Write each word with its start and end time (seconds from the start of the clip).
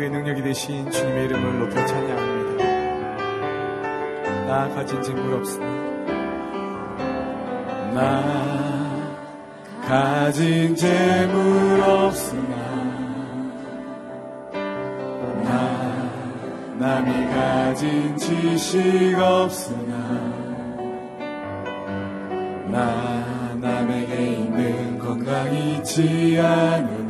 우리의 0.00 0.10
능력이 0.10 0.42
되신 0.42 0.90
주님의 0.90 1.26
이름을 1.26 1.58
높여 1.58 1.84
찬양합니다. 1.84 2.64
나 4.46 4.68
가진 4.74 5.02
재물 5.02 5.34
없으나 5.34 5.66
나 7.92 9.20
가진 9.86 10.74
재물 10.74 11.82
없으나. 11.82 12.56
나 15.44 16.10
남이 16.78 17.26
가진 17.26 18.16
지식 18.16 19.18
없으나. 19.18 19.96
나 22.68 23.54
남에게 23.60 24.32
있는 24.32 24.98
건강 24.98 25.52
있지 25.54 26.38
않으나. 26.40 27.09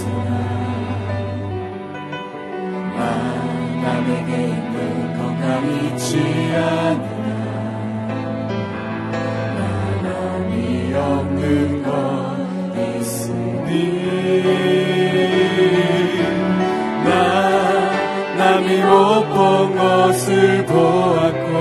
것을 20.11 20.65
보았고 20.65 21.51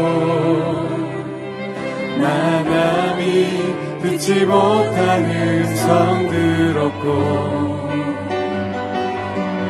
나감이 2.19 3.23
듣지 4.03 4.45
못하는 4.45 5.77
성들었고 5.77 7.07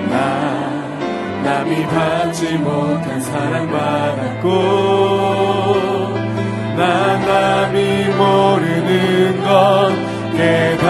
나 0.09 0.15
남이 1.45 1.87
받지 1.89 2.57
못한 2.57 3.21
사랑받았고 3.21 4.49
나 6.79 7.19
남이 7.19 8.05
모르는 8.17 9.45
것 9.45 9.93
깨닫 10.39 10.90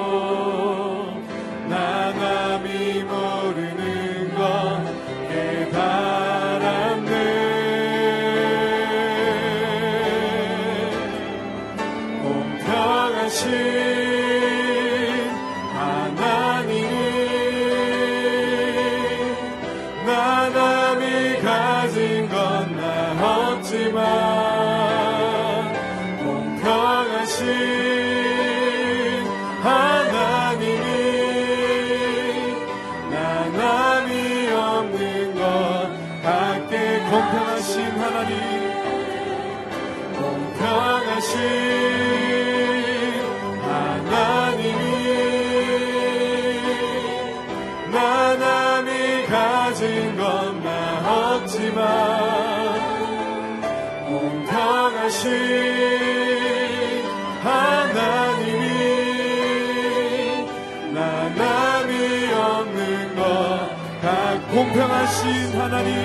공평하신 64.61 65.59
하나님 65.59 65.95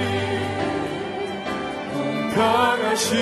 공평하신 1.93 3.21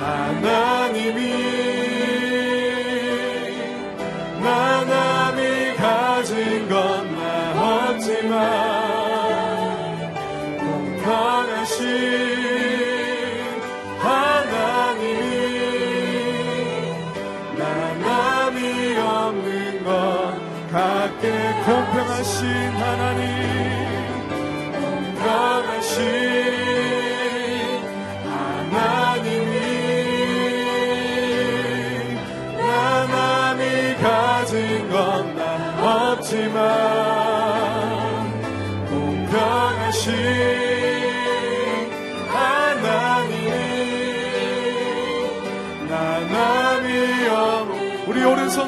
하나님이 0.00 1.53
사랑하신 22.04 22.46
하나님. 22.76 23.23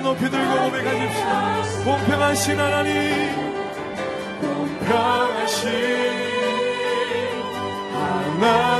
높이 0.06 0.30
들고 0.30 0.54
고백하십시오. 0.66 1.84
공평하신 1.84 2.60
하나님, 2.60 2.92
공평하신. 4.40 5.70
하나님 7.92 8.75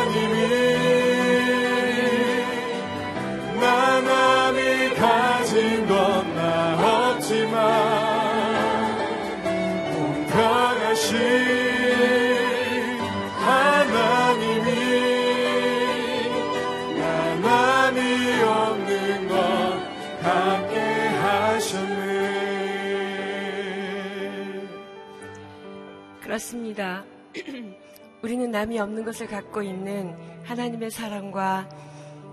그렇습니다. 26.36 27.02
우리는 28.22 28.50
남이 28.50 28.78
없는 28.78 29.04
것을 29.06 29.26
갖고 29.26 29.62
있는 29.62 30.14
하나님의 30.44 30.90
사랑과 30.90 31.66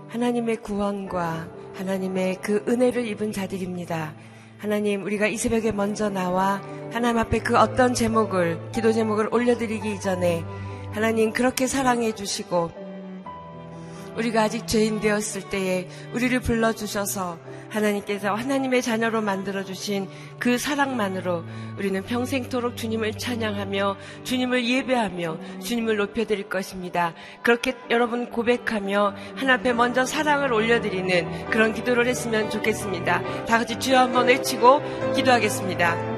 하나님의 0.08 0.56
구원과 0.58 1.48
하나님의 1.74 2.36
그 2.42 2.62
은혜를 2.68 3.06
입은 3.08 3.32
자들입니다. 3.32 4.12
하나님, 4.58 5.04
우리가 5.04 5.26
이 5.26 5.38
새벽에 5.38 5.72
먼저 5.72 6.10
나와 6.10 6.60
하나님 6.92 7.16
앞에 7.18 7.38
그 7.38 7.56
어떤 7.56 7.94
제목을, 7.94 8.72
기도 8.72 8.92
제목을 8.92 9.32
올려드리기 9.32 9.94
이전에 9.94 10.44
하나님 10.92 11.32
그렇게 11.32 11.66
사랑해 11.66 12.14
주시고 12.14 12.83
우리가 14.16 14.42
아직 14.42 14.66
죄인 14.66 15.00
되었을 15.00 15.48
때에 15.50 15.88
우리를 16.12 16.38
불러주셔서 16.40 17.38
하나님께서 17.70 18.34
하나님의 18.34 18.82
자녀로 18.82 19.20
만들어주신 19.20 20.08
그 20.38 20.58
사랑만으로 20.58 21.44
우리는 21.76 22.02
평생토록 22.04 22.76
주님을 22.76 23.14
찬양하며 23.18 23.96
주님을 24.22 24.64
예배하며 24.64 25.38
주님을 25.60 25.96
높여드릴 25.96 26.48
것입니다. 26.48 27.14
그렇게 27.42 27.74
여러분 27.90 28.30
고백하며 28.30 29.14
하나 29.34 29.54
앞에 29.54 29.72
먼저 29.72 30.04
사랑을 30.04 30.52
올려드리는 30.52 31.50
그런 31.50 31.74
기도를 31.74 32.06
했으면 32.06 32.48
좋겠습니다. 32.50 33.44
다 33.46 33.58
같이 33.58 33.78
주여 33.78 33.98
한번 33.98 34.28
외치고 34.28 34.80
기도하겠습니다. 35.14 36.14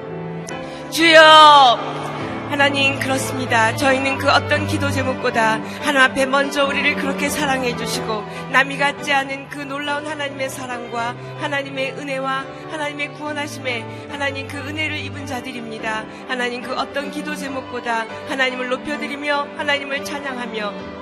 주여! 0.91 2.16
하나님 2.49 2.99
그렇습니다. 2.99 3.75
저희는 3.77 4.19
그 4.19 4.31
어떤 4.31 4.67
기도 4.67 4.91
제목보다 4.91 5.61
하나님 5.83 6.11
앞에 6.11 6.27
먼저 6.27 6.65
우리를 6.65 6.95
그렇게 6.97 7.29
사랑해 7.29 7.77
주시고 7.77 8.25
남이 8.53 8.79
같지 8.79 9.13
않은 9.13 9.49
그 9.49 9.59
놀라운 9.59 10.07
하나님의 10.07 10.49
사랑과 10.49 11.15
하나님의 11.41 11.93
은혜와 11.93 12.45
하나님의 12.71 13.13
구원하심에 13.15 14.09
하나님 14.11 14.47
그 14.47 14.59
은혜를 14.59 14.99
입은 14.99 15.27
자들입니다. 15.27 16.05
하나님 16.29 16.63
그 16.63 16.75
어떤 16.75 17.11
기도 17.11 17.35
제목보다 17.35 18.07
하나님을 18.29 18.69
높여드리며 18.69 19.49
하나님을 19.57 20.05
찬양하며 20.05 20.96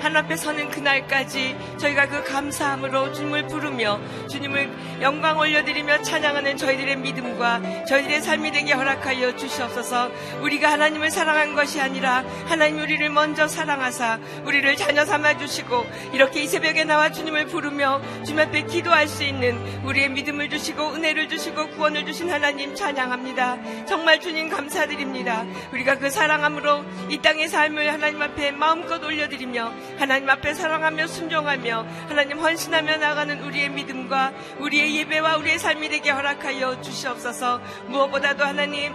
하나님 0.00 0.16
앞에 0.16 0.36
서는 0.36 0.70
그날까지 0.70 1.56
저희가 1.78 2.08
그 2.08 2.24
감사함으로 2.24 3.12
주님을 3.12 3.46
부르며 3.46 4.00
주님을 4.28 5.00
영광 5.02 5.38
올려드리며 5.38 6.02
찬양하는 6.02 6.56
저희들의 6.56 6.96
믿음과 6.96 7.84
저희들의 7.84 8.22
삶이 8.22 8.50
되게 8.50 8.72
허락하여 8.72 9.36
주시옵소서. 9.36 10.10
우리가 10.40 10.72
하나님을 10.72 11.10
사랑한 11.10 11.54
것이 11.54 11.80
아니라 11.80 12.24
하나님 12.46 12.80
우리를 12.80 13.08
먼저 13.10 13.46
사랑하사 13.46 14.18
우리를 14.44 14.74
자녀 14.76 15.04
삼아 15.04 15.36
주시고 15.36 15.86
이렇게 16.12 16.42
이 16.42 16.46
새벽에 16.46 16.84
나와 16.84 17.12
주님을 17.12 17.46
부르며 17.46 18.00
주님 18.24 18.40
앞에 18.40 18.62
기도할 18.62 19.06
수 19.06 19.22
있는 19.22 19.58
우리의 19.84 20.08
믿음을 20.10 20.48
주시고 20.48 20.94
은혜를 20.94 21.28
주시고 21.28 21.68
구원을 21.70 22.06
주신 22.06 22.30
하나님 22.30 22.74
찬양합니다. 22.74 23.84
정말 23.86 24.20
주님 24.20 24.48
감사드립니다. 24.48 25.44
우리가 25.72 25.98
그 25.98 26.08
사랑함으로 26.08 26.84
이 27.10 27.18
땅의 27.18 27.48
삶을 27.48 27.92
하나님 27.92 28.22
앞에 28.22 28.52
마음껏 28.52 29.02
올려드리며 29.02 29.89
하나님 30.00 30.30
앞에 30.30 30.54
사랑하며 30.54 31.06
순종하며 31.08 31.86
하나님 32.08 32.38
헌신하며 32.38 32.96
나가는 32.96 33.38
우리의 33.38 33.68
믿음과 33.68 34.32
우리의 34.60 34.96
예배와 34.96 35.36
우리의 35.36 35.58
삶이 35.58 35.90
되게 35.90 36.08
허락하여 36.08 36.80
주시옵소서. 36.80 37.60
무엇보다도 37.88 38.42
하나님 38.42 38.94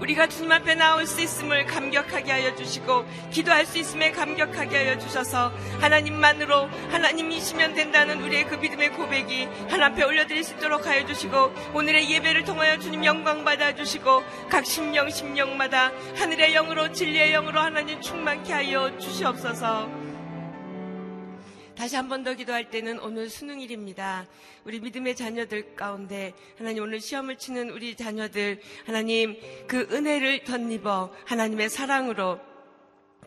우리가 0.00 0.26
주님 0.28 0.50
앞에 0.50 0.74
나올 0.74 1.06
수 1.06 1.20
있음을 1.20 1.66
감격하게 1.66 2.32
하여 2.32 2.54
주시고 2.54 3.04
기도할 3.30 3.66
수 3.66 3.78
있음에 3.78 4.10
감격하게 4.12 4.76
하여 4.76 4.98
주셔서 4.98 5.52
하나님만으로 5.80 6.68
하나님이시면 6.90 7.74
된다는 7.74 8.22
우리의 8.22 8.44
그 8.46 8.54
믿음의 8.54 8.92
고백이 8.92 9.44
하나님 9.68 9.82
앞에 9.82 10.04
올려드릴 10.04 10.42
수 10.42 10.54
있도록 10.54 10.86
하여 10.86 11.04
주시고 11.04 11.52
오늘의 11.74 12.10
예배를 12.10 12.44
통하여 12.44 12.78
주님 12.78 13.04
영광 13.04 13.44
받아 13.44 13.74
주시고 13.74 14.22
각 14.48 14.64
심령 14.64 15.10
심령마다 15.10 15.92
하늘의 16.16 16.52
영으로 16.52 16.92
진리의 16.92 17.32
영으로 17.32 17.60
하나님 17.60 18.00
충만케 18.00 18.52
하여 18.52 18.96
주시옵소서. 18.98 19.99
다시 21.80 21.96
한 21.96 22.10
번 22.10 22.22
더 22.22 22.34
기도할 22.34 22.68
때는 22.68 22.98
오늘 23.00 23.30
수능일입니다. 23.30 24.26
우리 24.66 24.80
믿음의 24.80 25.16
자녀들 25.16 25.74
가운데 25.76 26.34
하나님 26.58 26.82
오늘 26.82 27.00
시험을 27.00 27.38
치는 27.38 27.70
우리 27.70 27.96
자녀들 27.96 28.60
하나님 28.84 29.38
그 29.66 29.88
은혜를 29.90 30.44
덧입어 30.44 31.10
하나님의 31.24 31.70
사랑으로 31.70 32.38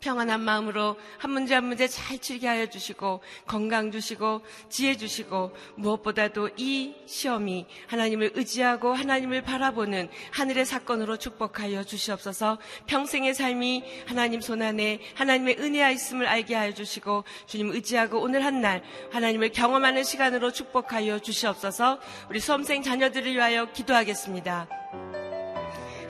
평안한 0.03 0.41
마음으로 0.41 0.97
한 1.17 1.31
문제 1.31 1.55
한 1.55 1.65
문제 1.65 1.87
잘 1.87 2.19
치게 2.19 2.47
하여 2.47 2.65
주시고 2.65 3.21
건강 3.47 3.91
주시고 3.91 4.41
지혜 4.69 4.97
주시고 4.97 5.51
무엇보다도 5.75 6.49
이 6.57 6.93
시험이 7.05 7.65
하나님을 7.87 8.31
의지하고 8.35 8.93
하나님을 8.93 9.43
바라보는 9.43 10.09
하늘의 10.31 10.65
사건으로 10.65 11.17
축복하여 11.17 11.83
주시옵소서 11.83 12.57
평생의 12.87 13.33
삶이 13.33 13.83
하나님 14.05 14.41
손안에 14.41 14.99
하나님의 15.15 15.57
은혜가 15.59 15.91
있음을 15.91 16.27
알게 16.27 16.55
하여 16.55 16.73
주시고 16.73 17.23
주님 17.45 17.71
의지하고 17.71 18.19
오늘 18.19 18.43
한 18.43 18.63
날 18.63 18.83
하나님을 19.11 19.51
경험하는 19.51 20.03
시간으로 20.03 20.51
축복하여 20.51 21.19
주시옵소서 21.19 21.99
우리 22.29 22.39
수험생 22.39 22.81
자녀들을 22.83 23.33
위하여 23.33 23.71
기도하겠습니다. 23.73 25.22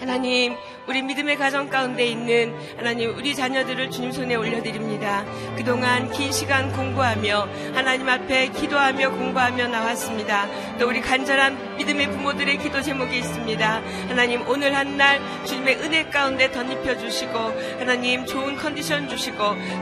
하나님, 0.08 0.58
우리 0.86 1.02
믿음의 1.02 1.38
가정 1.38 1.70
가운데 1.70 2.06
있는 2.06 2.54
하나님, 2.76 3.16
우리 3.16 3.34
자녀들을 3.34 3.90
주님 3.90 4.12
손에 4.12 4.36
올려드립니다. 4.36 5.24
그동안 5.56 6.12
긴 6.12 6.30
시간 6.30 6.74
공부하며 6.74 7.48
하나님 7.74 8.10
앞에 8.10 8.50
기도하며 8.50 9.12
공부하며 9.12 9.68
나왔습니다. 9.70 10.46
또 10.78 10.90
우리 10.90 11.00
간절한 11.00 11.78
믿음의 11.78 12.12
부모들의 12.12 12.58
기도 12.58 12.82
제목이 12.82 13.18
있습니다. 13.18 13.82
하나님, 14.10 14.46
오늘 14.46 14.76
한 14.76 14.94
날 14.94 15.20
주님의 15.46 15.78
은혜 15.78 16.04
가운데 16.04 16.52
덧입혀 16.52 16.98
주시고 16.98 17.34
하나님 17.80 18.26
좋은 18.28 18.58
컨디션 18.58 19.08
주시고 19.10 19.38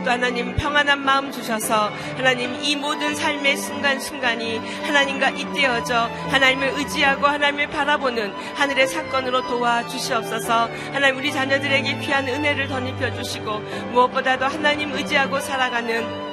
또 0.06 0.12
하나님 0.12 0.56
평안한 0.56 1.04
마음 1.04 1.32
주셔서 1.32 1.92
하나님 2.16 2.56
이 2.64 2.76
모든 2.78 3.14
삶의 3.14 3.58
순간순간이 3.58 4.60
하나님과 4.84 5.32
잇대어져 5.32 6.04
하나님을 6.30 6.76
의지하고 6.78 7.28
하나님을 7.28 7.68
바라보는 7.72 8.32
하늘의 8.56 8.88
사건으로 8.88 9.42
도와주시 9.48 10.11
옵소서. 10.18 10.70
하나님 10.94 11.18
우리 11.18 11.32
자녀들에게 11.32 12.00
귀한 12.00 12.28
은혜를 12.28 12.68
덧입혀 12.68 13.14
주시고 13.14 13.60
무엇보다도 13.92 14.46
하나님 14.46 14.92
의지하고 14.94 15.40
살아가는 15.40 16.31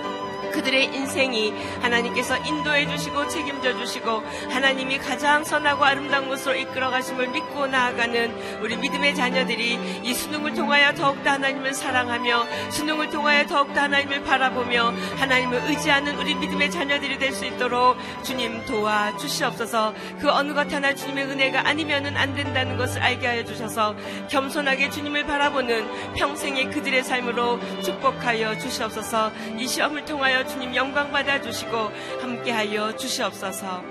그들의 0.59 0.87
인생이 0.87 1.55
하나님께서 1.83 2.37
인도해 2.39 2.89
주시고 2.89 3.29
책임져 3.29 3.79
주시고 3.79 4.25
하나님이 4.51 4.99
가장 4.99 5.45
선하고 5.45 5.85
아름다운 5.85 6.29
곳으로 6.29 6.57
이끌어 6.57 6.91
가심을 6.91 7.29
믿고 7.29 7.69
나아가는 7.69 8.61
우리 8.61 8.77
믿음의 8.77 9.15
자녀들이 9.15 9.79
이 10.03 10.13
수능을 10.15 10.55
통하여 10.55 10.93
더욱더 10.95 11.31
하나님을 11.31 11.73
사랑하며 11.75 12.71
수능을 12.71 13.11
통하여 13.11 13.47
더욱더 13.47 13.83
하나님을 13.83 14.25
바라보며 14.25 14.95
하나님을 15.17 15.63
의지하는 15.69 16.19
우리 16.19 16.35
믿음의 16.35 16.71
자녀들이 16.73 17.19
될 17.19 17.29
수 17.29 17.45
있도록 17.45 17.97
주님 18.25 18.65
도와 18.65 19.17
주시옵소서. 19.17 19.95
그 20.19 20.29
어느 20.31 20.53
것 20.55 20.73
하나 20.73 20.93
주님의 20.93 21.27
은혜가 21.27 21.69
아니면은 21.69 22.17
안 22.17 22.35
된다는 22.35 22.77
것을 22.77 23.01
알게 23.01 23.27
하여 23.27 23.45
주셔서 23.45 23.95
겸손하게 24.29 24.91
주님을 24.91 25.25
바라보는 25.27 26.15
평생의 26.15 26.71
그들의 26.71 27.05
삶으로 27.05 27.61
축복하여 27.83 28.59
주시옵소서. 28.59 29.31
이 29.59 29.69
시험을 29.69 30.05
통하여 30.07 30.48
주님 30.49 30.75
영광 30.75 31.13
받아 31.13 31.41
주시고 31.41 31.77
함께하여 32.21 32.97
주시옵소서. 32.97 33.85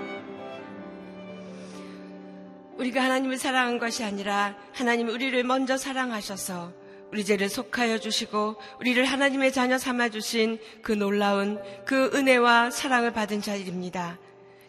우리가 2.76 3.02
하나님을 3.02 3.38
사랑한 3.38 3.78
것이 3.78 4.04
아니라 4.04 4.54
하나님 4.72 5.08
우리를 5.08 5.42
먼저 5.44 5.76
사랑하셔서 5.76 6.72
우리 7.12 7.24
죄를 7.24 7.48
속하여 7.48 7.98
주시고 7.98 8.56
우리를 8.80 9.04
하나님의 9.04 9.52
자녀 9.52 9.78
삼아 9.78 10.10
주신 10.10 10.58
그 10.82 10.92
놀라운 10.92 11.60
그 11.86 12.10
은혜와 12.14 12.70
사랑을 12.70 13.12
받은 13.12 13.40
자들입니다. 13.40 14.18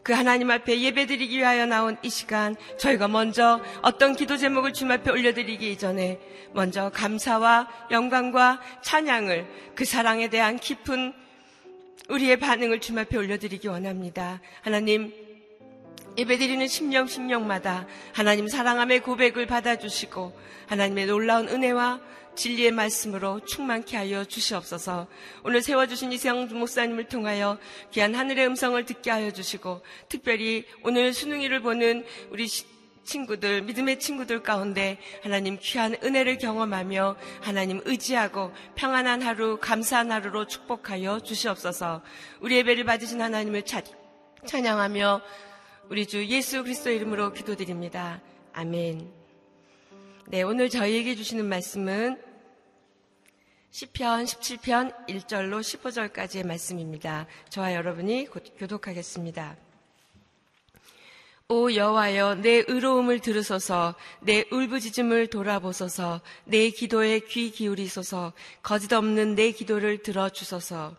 그 0.02 0.14
하나님 0.14 0.50
앞에 0.50 0.80
예배드리기 0.80 1.38
위하여 1.38 1.66
나온 1.66 1.98
이 2.02 2.10
시간 2.10 2.56
저희가 2.78 3.08
먼저 3.08 3.62
어떤 3.82 4.16
기도 4.16 4.38
제목을 4.38 4.74
주님 4.74 4.92
앞에 4.94 5.12
올려드리기 5.12 5.72
이전에 5.72 6.20
먼저 6.54 6.90
감사와 6.90 7.68
영광과 7.92 8.60
찬양을 8.82 9.74
그 9.76 9.86
사랑에 9.86 10.30
대한 10.30 10.58
깊은 10.58 11.14
우리의 12.08 12.40
반응을 12.40 12.80
주님 12.80 13.00
앞에 13.00 13.18
올려드리기 13.18 13.68
원합니다. 13.68 14.42
하나님 14.62 15.14
예배드리는 16.18 16.68
심령 16.68 17.08
심령마다 17.08 17.88
하나님 18.14 18.48
사랑함의 18.48 19.02
고백을 19.02 19.46
받아주시고 19.46 20.38
하나님의 20.68 21.06
놀라운 21.06 21.48
은혜와 21.48 22.02
진리의 22.36 22.72
말씀으로 22.72 23.44
충만케 23.46 23.98
하여 23.98 24.24
주시옵소서. 24.24 25.08
오늘 25.44 25.62
세워주신 25.62 26.12
이세영 26.14 26.48
목사님을 26.58 27.06
통하여 27.06 27.58
귀한 27.92 28.16
하늘의 28.16 28.48
음성을 28.48 28.84
듣게 28.86 29.12
하여 29.12 29.32
주시고 29.32 29.82
특별히 30.08 30.66
오늘 30.84 31.14
수능이를 31.14 31.62
보는 31.62 32.06
우리 32.32 32.48
친구들, 33.04 33.64
믿음의 33.64 34.00
친구들 34.00 34.44
가운데 34.44 34.98
하나님 35.24 35.58
귀한 35.60 35.96
은혜를 36.04 36.38
경험하며 36.38 37.16
하나님 37.42 37.82
의지하고 37.86 38.52
평안한 38.76 39.22
하루, 39.22 39.58
감사한 39.60 40.12
하루로 40.12 40.48
축복하여 40.48 41.20
주시옵소서. 41.22 42.02
우리 42.42 42.58
예배를 42.58 42.84
받으신 42.86 43.22
하나님을 43.22 43.64
찬양하며 44.46 45.22
우리 45.90 46.06
주 46.06 46.26
예수 46.28 46.64
그리스도 46.64 46.92
이름으로 46.92 47.34
기도드립니다. 47.34 48.22
아멘. 48.54 49.12
네, 50.28 50.44
오늘 50.44 50.70
저희에게 50.70 51.16
주시는 51.16 51.46
말씀은 51.46 52.22
시편 53.72 54.26
17편 54.26 55.08
1절로 55.08 55.62
15절까지의 55.62 56.46
말씀입니다. 56.46 57.28
저와 57.50 57.74
여러분이 57.74 58.28
곧 58.28 58.44
교독하겠습니다. 58.58 59.69
오 61.52 61.74
여호와여 61.74 62.36
내 62.44 62.64
의로움을 62.68 63.22
들으소서 63.22 63.96
내 64.20 64.46
울부짖음을 64.52 65.32
돌아보소서 65.32 66.22
내 66.46 66.70
기도에 66.70 67.22
귀 67.22 67.50
기울이소서 67.50 68.34
거짓 68.62 68.94
없는 68.94 69.34
내 69.34 69.50
기도를 69.50 70.04
들어 70.04 70.30
주소서 70.30 70.96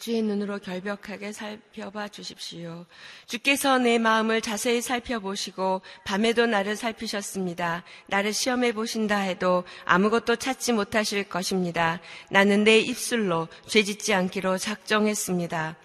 주의 0.00 0.22
눈으로 0.22 0.58
결벽하게 0.58 1.30
살펴봐 1.30 2.08
주십시오. 2.08 2.84
주께서 3.28 3.78
내 3.78 3.98
마음을 3.98 4.40
자세히 4.40 4.82
살펴보시고 4.82 5.82
밤에도 6.04 6.46
나를 6.46 6.74
살피셨습니다. 6.74 7.84
나를 8.08 8.32
시험해 8.32 8.72
보신다 8.72 9.18
해도 9.18 9.62
아무것도 9.84 10.34
찾지 10.34 10.72
못하실 10.72 11.28
것입니다. 11.28 12.00
나는 12.28 12.64
내 12.64 12.80
입술로 12.80 13.46
죄짓지 13.68 14.12
않기로 14.14 14.58
작정했습니다. 14.58 15.76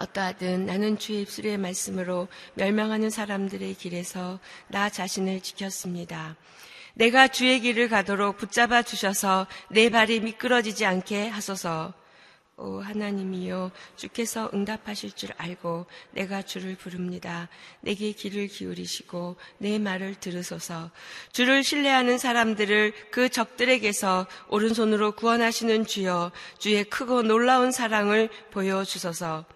어떠하든 0.00 0.64
나는 0.66 0.98
주의 0.98 1.22
입술의 1.22 1.58
말씀으로 1.58 2.28
멸망하는 2.54 3.10
사람들의 3.10 3.74
길에서 3.74 4.40
나 4.68 4.88
자신을 4.88 5.40
지켰습니다. 5.42 6.36
내가 6.94 7.28
주의 7.28 7.60
길을 7.60 7.88
가도록 7.88 8.38
붙잡아 8.38 8.82
주셔서 8.82 9.46
내 9.68 9.90
발이 9.90 10.20
미끄러지지 10.20 10.86
않게 10.86 11.28
하소서. 11.28 11.92
오 12.56 12.80
하나님이여 12.80 13.70
주께서 13.96 14.50
응답하실 14.52 15.12
줄 15.12 15.30
알고 15.38 15.86
내가 16.10 16.42
주를 16.42 16.76
부릅니다. 16.76 17.48
내게 17.80 18.12
귀를 18.12 18.48
기울이시고 18.48 19.36
내 19.58 19.78
말을 19.78 20.16
들으소서. 20.16 20.90
주를 21.32 21.64
신뢰하는 21.64 22.18
사람들을 22.18 22.92
그 23.10 23.30
적들에게서 23.30 24.26
오른손으로 24.48 25.12
구원하시는 25.12 25.86
주여 25.86 26.32
주의 26.58 26.84
크고 26.84 27.22
놀라운 27.22 27.70
사랑을 27.70 28.28
보여 28.50 28.84
주소서. 28.84 29.46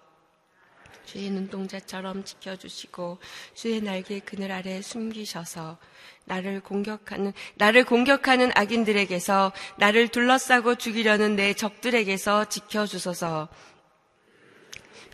주의 1.05 1.31
눈동자처럼 1.31 2.25
지켜주시고 2.25 3.19
주의 3.55 3.81
날개 3.81 4.21
그늘 4.21 4.53
아래 4.53 4.81
숨기셔서 4.83 5.79
나를 6.25 6.61
공격하는 6.61 7.33
나를 7.57 7.85
공격하는 7.85 8.51
악인들에게서 8.55 9.53
나를 9.77 10.09
둘러싸고 10.09 10.77
죽이려는 10.77 11.37
내 11.37 11.55
적들에게서 11.55 12.47
지켜 12.49 12.87
주소서. 12.87 13.49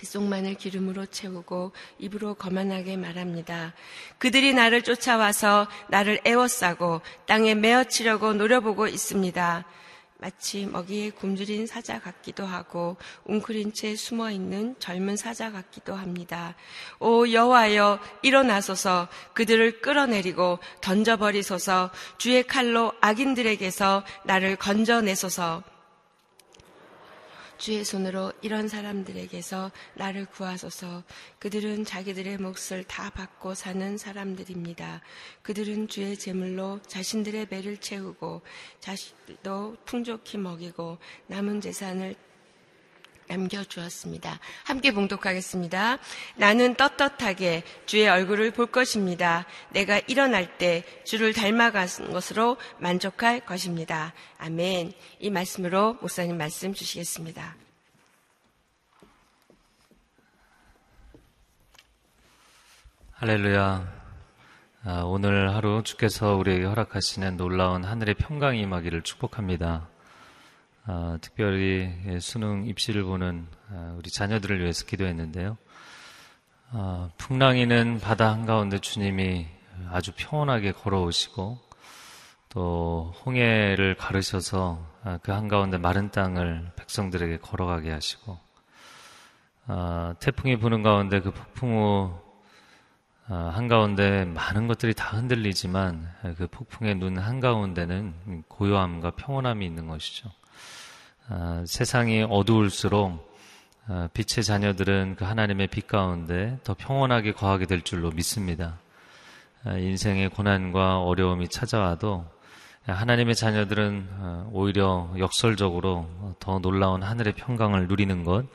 빗속만을 0.00 0.54
기름으로 0.54 1.04
채우고 1.06 1.72
입으로 1.98 2.34
거만하게 2.34 2.96
말합니다. 2.96 3.74
그들이 4.18 4.54
나를 4.54 4.80
쫓아와서 4.82 5.68
나를 5.88 6.20
애워싸고 6.24 7.02
땅에 7.26 7.54
메어치려고 7.54 8.32
노려보고 8.32 8.86
있습니다. 8.86 9.66
마치 10.20 10.66
먹이에 10.66 11.10
굶주린 11.10 11.66
사자 11.66 11.98
같기도 11.98 12.44
하고 12.44 12.96
웅크린 13.24 13.72
채 13.72 13.96
숨어 13.96 14.30
있는 14.30 14.76
젊은 14.78 15.16
사자 15.16 15.50
같기도 15.50 15.94
합니다. 15.94 16.54
오 16.98 17.30
여호와여 17.30 17.98
일어나소서. 18.22 19.08
그들을 19.32 19.80
끌어내리고 19.80 20.58
던져버리소서. 20.82 21.90
주의 22.18 22.46
칼로 22.46 22.92
악인들에게서 23.00 24.04
나를 24.24 24.56
건져내소서 24.56 25.62
주의 27.60 27.84
손으로 27.84 28.32
이런 28.40 28.68
사람들에게서 28.68 29.70
나를 29.94 30.24
구하소서. 30.24 31.04
그들은 31.38 31.84
자기들의 31.84 32.38
몫을 32.38 32.84
다 32.88 33.10
받고 33.10 33.54
사는 33.54 33.98
사람들입니다. 33.98 35.02
그들은 35.42 35.88
주의 35.88 36.16
제물로 36.16 36.80
자신들의 36.86 37.50
배를 37.50 37.76
채우고 37.76 38.40
자식도 38.80 39.76
풍족히 39.84 40.38
먹이고 40.38 40.96
남은 41.26 41.60
재산을 41.60 42.16
남겨주었습니다. 43.30 44.38
함께 44.64 44.92
봉독하겠습니다. 44.92 45.98
나는 46.36 46.74
떳떳하게 46.74 47.62
주의 47.86 48.08
얼굴을 48.08 48.50
볼 48.50 48.66
것입니다. 48.66 49.46
내가 49.70 50.00
일어날 50.06 50.58
때 50.58 50.84
주를 51.04 51.32
닮아간 51.32 51.86
것으로 52.12 52.56
만족할 52.78 53.40
것입니다. 53.40 54.12
아멘. 54.38 54.92
이 55.20 55.30
말씀으로 55.30 55.94
목사님 56.00 56.36
말씀 56.36 56.74
주시겠습니다. 56.74 57.56
할렐루야. 63.12 64.00
아, 64.82 65.02
오늘 65.04 65.54
하루 65.54 65.82
주께서 65.84 66.36
우리에게 66.36 66.64
허락하시는 66.64 67.36
놀라운 67.36 67.84
하늘의 67.84 68.14
평강이 68.14 68.60
임하기를 68.62 69.02
축복합니다. 69.02 69.89
어, 70.86 71.16
특별히 71.20 71.90
수능 72.20 72.66
입시를 72.66 73.04
보는 73.04 73.46
어, 73.68 73.94
우리 73.98 74.10
자녀들을 74.10 74.60
위해서 74.60 74.86
기도했는데요. 74.86 75.56
어, 76.72 77.10
풍랑이는 77.18 78.00
바다 78.00 78.30
한가운데 78.30 78.78
주님이 78.78 79.46
아주 79.90 80.12
평온하게 80.16 80.72
걸어오시고 80.72 81.58
또 82.48 83.14
홍해를 83.24 83.94
가르셔서 83.94 84.84
어, 85.04 85.18
그 85.22 85.32
한가운데 85.32 85.78
마른 85.78 86.10
땅을 86.10 86.72
백성들에게 86.76 87.38
걸어가게 87.38 87.90
하시고 87.90 88.38
어, 89.68 90.14
태풍이 90.18 90.58
부는 90.58 90.82
가운데 90.82 91.20
그 91.20 91.30
폭풍 91.30 91.76
후 91.76 92.12
어, 93.28 93.34
한가운데 93.54 94.24
많은 94.24 94.66
것들이 94.66 94.94
다 94.94 95.16
흔들리지만 95.16 96.12
그 96.36 96.48
폭풍의 96.48 96.96
눈 96.96 97.18
한가운데는 97.18 98.44
고요함과 98.48 99.12
평온함이 99.12 99.64
있는 99.64 99.86
것이죠. 99.86 100.30
아, 101.32 101.62
세상이 101.64 102.26
어두울수록 102.28 103.30
아, 103.86 104.08
빛의 104.12 104.42
자녀들은 104.42 105.14
그 105.16 105.24
하나님의 105.24 105.68
빛 105.68 105.86
가운데 105.86 106.58
더 106.64 106.74
평온하게 106.74 107.34
거하게 107.34 107.66
될 107.66 107.82
줄로 107.82 108.10
믿습니다. 108.10 108.80
아, 109.62 109.76
인생의 109.76 110.30
고난과 110.30 111.02
어려움이 111.02 111.46
찾아와도 111.46 112.26
하나님의 112.84 113.36
자녀들은 113.36 114.48
오히려 114.50 115.14
역설적으로 115.18 116.08
더 116.40 116.58
놀라운 116.58 117.04
하늘의 117.04 117.34
평강을 117.34 117.86
누리는 117.86 118.24
것, 118.24 118.46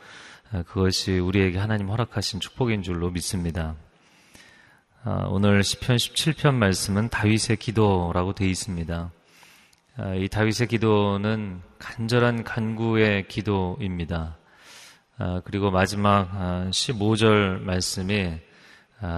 그것이 0.66 1.20
우리에게 1.20 1.60
하나님 1.60 1.90
허락하신 1.90 2.42
축복인 2.42 2.82
줄로 2.82 3.12
믿습니다. 3.12 3.76
오늘 5.28 5.62
10편 5.62 5.96
17편 5.96 6.56
말씀은 6.56 7.10
다윗의 7.10 7.58
기도라고 7.58 8.34
되어 8.34 8.48
있습니다. 8.48 9.12
아, 9.98 10.14
이 10.14 10.28
다윗의 10.28 10.68
기도는 10.68 11.62
간절한 11.80 12.44
간구의 12.44 13.30
기도입니다. 13.30 14.38
아, 15.18 15.42
그리고 15.46 15.72
마지막 15.72 16.30
15절 16.70 17.62
아, 17.62 17.64
말씀이 17.64 18.38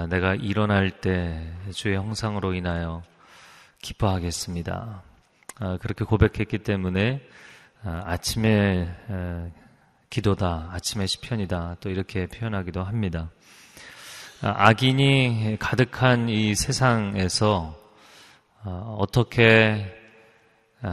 내가 0.07 0.35
일어날 0.35 0.91
때 0.91 1.51
주의 1.73 1.95
형상으로 1.95 2.53
인하여 2.53 3.01
기뻐하겠습니다. 3.81 5.01
그렇게 5.79 6.05
고백했기 6.05 6.59
때문에 6.59 7.27
아침에 7.81 8.87
기도다, 10.11 10.69
아침의 10.73 11.07
시편이다, 11.07 11.77
또 11.79 11.89
이렇게 11.89 12.27
표현하기도 12.27 12.83
합니다. 12.83 13.31
악인이 14.41 15.57
가득한 15.59 16.29
이 16.29 16.53
세상에서 16.53 17.75
어떻게 18.63 19.91
아, 19.91 19.96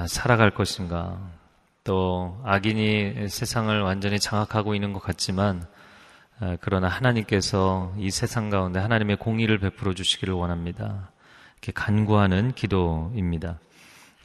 살아갈 0.09 0.51
것인가. 0.51 1.19
또 1.85 2.41
악인이 2.45 3.29
세상을 3.29 3.83
완전히 3.83 4.19
장악하고 4.19 4.75
있는 4.75 4.93
것 4.95 5.01
같지만 5.01 5.67
아, 6.41 6.57
그러나 6.61 6.89
하나님께서 6.89 7.95
이 7.99 8.11
세상 8.11 8.51
가운데 8.51 8.81
하나님의 8.81 9.17
공의를 9.17 9.59
베풀어 9.59 9.95
주시기를 9.95 10.35
원합니다. 10.35 11.11
이렇게 11.55 11.73
간구하는 11.73 12.53
기도입니다. 12.53 13.61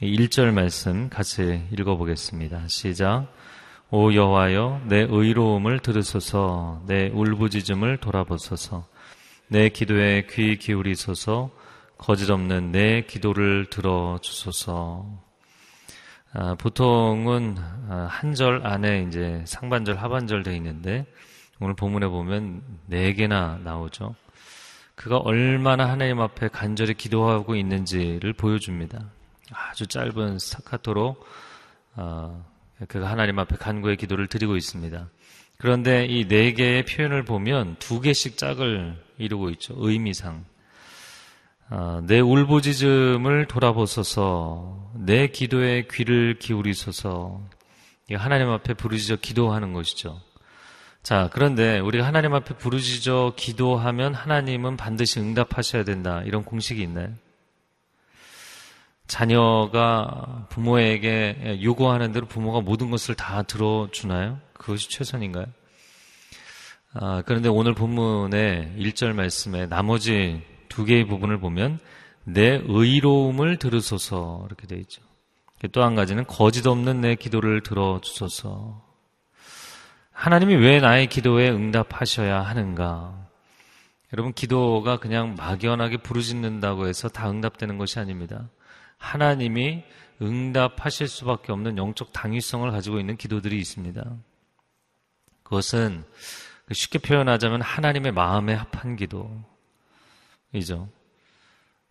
1절 0.02 0.52
말씀 0.52 1.08
같이 1.08 1.66
읽어보겠습니다. 1.72 2.66
시작. 2.68 3.28
오 3.90 4.14
여호와여 4.14 4.82
내 4.86 5.06
의로움을 5.08 5.80
들으소서 5.80 6.82
내 6.86 7.08
울부짖음을 7.08 7.98
돌아보소서 7.98 8.86
내 9.48 9.68
기도에 9.68 10.26
귀 10.30 10.56
기울이소서 10.56 11.50
거짓 11.98 12.30
없는 12.30 12.72
내 12.72 13.02
기도를 13.02 13.66
들어 13.68 14.18
주소서. 14.22 15.29
아, 16.32 16.54
보통은 16.54 17.56
아, 17.88 18.06
한절 18.08 18.64
안에 18.64 19.04
이제 19.08 19.42
상반절 19.46 19.96
하반절 19.96 20.42
돼 20.42 20.54
있는데 20.56 21.04
오늘 21.58 21.74
본문에 21.74 22.06
보면 22.06 22.62
네 22.86 23.12
개나 23.14 23.58
나오죠. 23.64 24.14
그가 24.94 25.16
얼마나 25.18 25.88
하나님 25.88 26.20
앞에 26.20 26.48
간절히 26.48 26.94
기도하고 26.94 27.56
있는지를 27.56 28.32
보여줍니다. 28.34 29.10
아주 29.52 29.86
짧은 29.86 30.38
스타카토로 30.38 31.16
어, 31.96 32.44
그가 32.86 33.10
하나님 33.10 33.38
앞에 33.38 33.56
간구의 33.56 33.96
기도를 33.96 34.28
드리고 34.28 34.56
있습니다. 34.56 35.08
그런데 35.58 36.06
이 36.06 36.26
네 36.26 36.52
개의 36.52 36.84
표현을 36.84 37.24
보면 37.24 37.76
두 37.78 38.00
개씩 38.00 38.38
짝을 38.38 38.96
이루고 39.18 39.50
있죠. 39.50 39.74
의미상. 39.76 40.44
어, 41.72 42.00
내 42.04 42.18
울부짖음을 42.18 43.46
돌아보소서, 43.46 44.90
내 44.96 45.28
기도에 45.28 45.86
귀를 45.88 46.36
기울이소서. 46.40 47.40
하나님 48.12 48.50
앞에 48.50 48.74
부르짖어 48.74 49.18
기도하는 49.22 49.72
것이죠. 49.72 50.20
자, 51.04 51.30
그런데 51.32 51.78
우리가 51.78 52.04
하나님 52.04 52.34
앞에 52.34 52.56
부르짖어 52.56 53.34
기도하면 53.36 54.14
하나님은 54.14 54.76
반드시 54.76 55.20
응답하셔야 55.20 55.84
된다. 55.84 56.22
이런 56.24 56.44
공식이 56.44 56.82
있나요? 56.82 57.12
자녀가 59.06 60.46
부모에게 60.50 61.60
요구하는 61.62 62.10
대로 62.10 62.26
부모가 62.26 62.62
모든 62.62 62.90
것을 62.90 63.14
다 63.14 63.44
들어주나요? 63.44 64.40
그것이 64.54 64.90
최선인가요? 64.90 65.46
아, 66.94 67.22
그런데 67.24 67.48
오늘 67.48 67.74
본문의 67.74 68.74
1절 68.76 69.12
말씀에 69.12 69.66
나머지 69.66 70.49
두 70.70 70.86
개의 70.86 71.06
부분을 71.06 71.38
보면 71.38 71.78
내 72.24 72.62
의로움을 72.64 73.58
들으소서 73.58 74.44
이렇게 74.46 74.66
되어 74.66 74.78
있죠. 74.78 75.02
또 75.72 75.82
한 75.82 75.94
가지는 75.94 76.24
거짓 76.26 76.66
없는 76.66 77.02
내 77.02 77.16
기도를 77.16 77.62
들어주소서. 77.62 78.82
하나님이 80.12 80.54
왜 80.56 80.80
나의 80.80 81.08
기도에 81.08 81.50
응답하셔야 81.50 82.40
하는가? 82.40 83.28
여러분, 84.12 84.32
기도가 84.32 84.98
그냥 84.98 85.34
막연하게 85.36 85.98
부르짖는다고 85.98 86.88
해서 86.88 87.08
다 87.08 87.30
응답되는 87.30 87.76
것이 87.76 87.98
아닙니다. 87.98 88.48
하나님이 88.96 89.84
응답하실 90.22 91.08
수밖에 91.08 91.52
없는 91.52 91.76
영적 91.78 92.12
당위성을 92.12 92.70
가지고 92.70 92.98
있는 92.98 93.16
기도들이 93.16 93.58
있습니다. 93.58 94.02
그것은 95.42 96.04
쉽게 96.72 96.98
표현하자면 96.98 97.62
하나님의 97.62 98.12
마음에 98.12 98.54
합한 98.54 98.96
기도 98.96 99.42
이죠. 100.52 100.88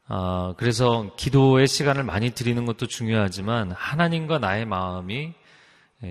아, 0.07 0.55
그래서 0.57 1.13
기도의 1.17 1.67
시간을 1.67 2.03
많이 2.03 2.31
드리는 2.31 2.65
것도 2.65 2.87
중요하지만 2.87 3.71
하나님과 3.71 4.39
나의 4.39 4.65
마음이 4.65 5.33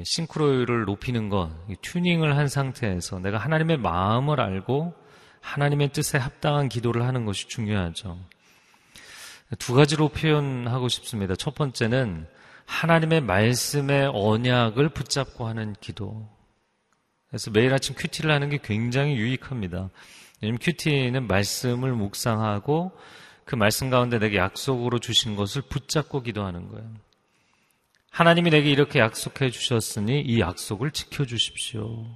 싱크로율을 0.05 0.85
높이는 0.85 1.29
것, 1.29 1.51
튜닝을 1.83 2.37
한 2.37 2.47
상태에서 2.49 3.19
내가 3.19 3.39
하나님의 3.39 3.79
마음을 3.79 4.41
알고 4.41 4.95
하나님의 5.41 5.93
뜻에 5.93 6.19
합당한 6.19 6.69
기도를 6.69 7.05
하는 7.05 7.25
것이 7.25 7.49
중요하죠. 7.49 8.19
두 9.59 9.75
가지로 9.75 10.11
표현하고 10.11 10.89
싶습니다. 10.89 11.35
첫 11.35 11.55
번째는 11.55 12.27
하나님의 12.67 13.23
말씀의 13.23 14.11
언약을 14.13 14.91
붙잡고 14.91 15.47
하는 15.47 15.75
기도. 15.81 16.29
그래서 17.29 17.51
매일 17.51 17.73
아침 17.73 17.95
큐티를 17.97 18.31
하는 18.31 18.51
게 18.51 18.59
굉장히 18.63 19.17
유익합니다. 19.17 19.89
왜냐면 20.41 20.59
큐티는 20.61 21.27
말씀을 21.27 21.93
묵상하고 21.93 22.93
그 23.45 23.55
말씀 23.55 23.91
가운데 23.91 24.19
내게 24.19 24.37
약속으로 24.37 24.99
주신 24.99 25.37
것을 25.37 25.63
붙잡고 25.63 26.23
기도하는 26.23 26.69
거예요. 26.69 26.89
하나님이 28.11 28.51
내게 28.51 28.71
이렇게 28.71 28.99
약속해 28.99 29.51
주셨으니 29.51 30.21
이 30.21 30.41
약속을 30.41 30.91
지켜 30.91 31.25
주십시오. 31.25 32.07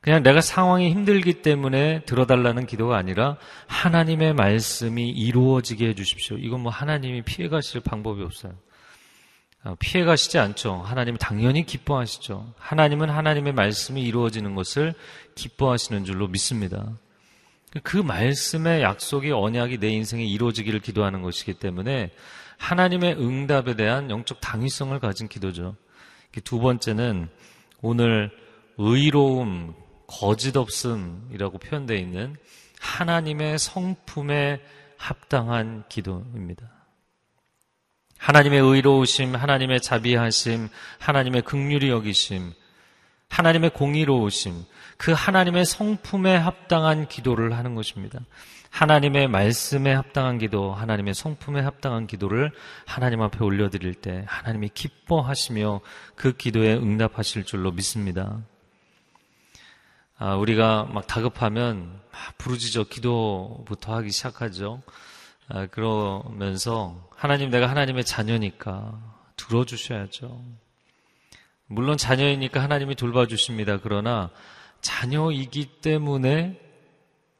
그냥 0.00 0.22
내가 0.22 0.40
상황이 0.40 0.90
힘들기 0.90 1.42
때문에 1.42 2.04
들어달라는 2.04 2.66
기도가 2.66 2.96
아니라 2.96 3.36
하나님의 3.66 4.34
말씀이 4.34 5.08
이루어지게 5.08 5.88
해 5.88 5.94
주십시오. 5.94 6.36
이건 6.38 6.60
뭐 6.60 6.70
하나님이 6.70 7.22
피해 7.22 7.48
가실 7.48 7.80
방법이 7.80 8.22
없어요. 8.22 8.54
어, 9.64 9.74
피해 9.80 10.04
가시지 10.04 10.38
않죠. 10.38 10.74
하나님은 10.74 11.18
당연히 11.18 11.66
기뻐하시죠. 11.66 12.54
하나님은 12.58 13.10
하나님의 13.10 13.52
말씀이 13.54 14.02
이루어지는 14.02 14.54
것을 14.54 14.94
기뻐하시는 15.34 16.04
줄로 16.04 16.28
믿습니다. 16.28 16.96
그 17.82 17.96
말씀의 17.96 18.82
약속이 18.82 19.30
언약이 19.30 19.78
내 19.78 19.88
인생에 19.90 20.24
이루어지기를 20.24 20.80
기도하는 20.80 21.22
것이기 21.22 21.54
때문에 21.54 22.10
하나님의 22.56 23.14
응답에 23.14 23.76
대한 23.76 24.10
영적 24.10 24.40
당위성을 24.40 24.98
가진 25.00 25.28
기도죠. 25.28 25.76
두 26.44 26.58
번째는 26.60 27.28
오늘 27.80 28.30
의로움, 28.78 29.74
거짓 30.06 30.56
없음이라고 30.56 31.58
표현되어 31.58 31.96
있는 31.96 32.36
하나님의 32.80 33.58
성품에 33.58 34.60
합당한 34.96 35.84
기도입니다. 35.88 36.70
하나님의 38.18 38.60
의로우심, 38.60 39.36
하나님의 39.36 39.80
자비하심, 39.80 40.68
하나님의 40.98 41.42
극률이 41.42 41.88
여기심, 41.88 42.52
하나님의 43.28 43.70
공의로우심, 43.70 44.64
그 44.98 45.12
하나님의 45.12 45.64
성품에 45.64 46.36
합당한 46.36 47.06
기도를 47.08 47.56
하는 47.56 47.74
것입니다. 47.74 48.18
하나님의 48.70 49.28
말씀에 49.28 49.94
합당한 49.94 50.38
기도, 50.38 50.74
하나님의 50.74 51.14
성품에 51.14 51.60
합당한 51.60 52.06
기도를 52.06 52.52
하나님 52.84 53.22
앞에 53.22 53.42
올려드릴 53.42 53.94
때 53.94 54.24
하나님이 54.26 54.70
기뻐하시며 54.74 55.80
그 56.14 56.36
기도에 56.36 56.74
응답하실 56.74 57.44
줄로 57.44 57.70
믿습니다. 57.72 58.40
아, 60.18 60.34
우리가 60.34 60.88
막 60.92 61.06
다급하면 61.06 62.00
막 62.10 62.38
부르짖어 62.38 62.84
기도부터 62.84 63.94
하기 63.96 64.10
시작하죠. 64.10 64.82
아, 65.48 65.66
그러면서 65.66 67.08
하나님 67.14 67.50
내가 67.50 67.70
하나님의 67.70 68.04
자녀니까 68.04 69.00
들어주셔야죠. 69.36 70.42
물론 71.66 71.96
자녀이니까 71.96 72.60
하나님이 72.60 72.96
돌봐주십니다. 72.96 73.78
그러나 73.80 74.30
자녀이기 74.80 75.80
때문에 75.80 76.60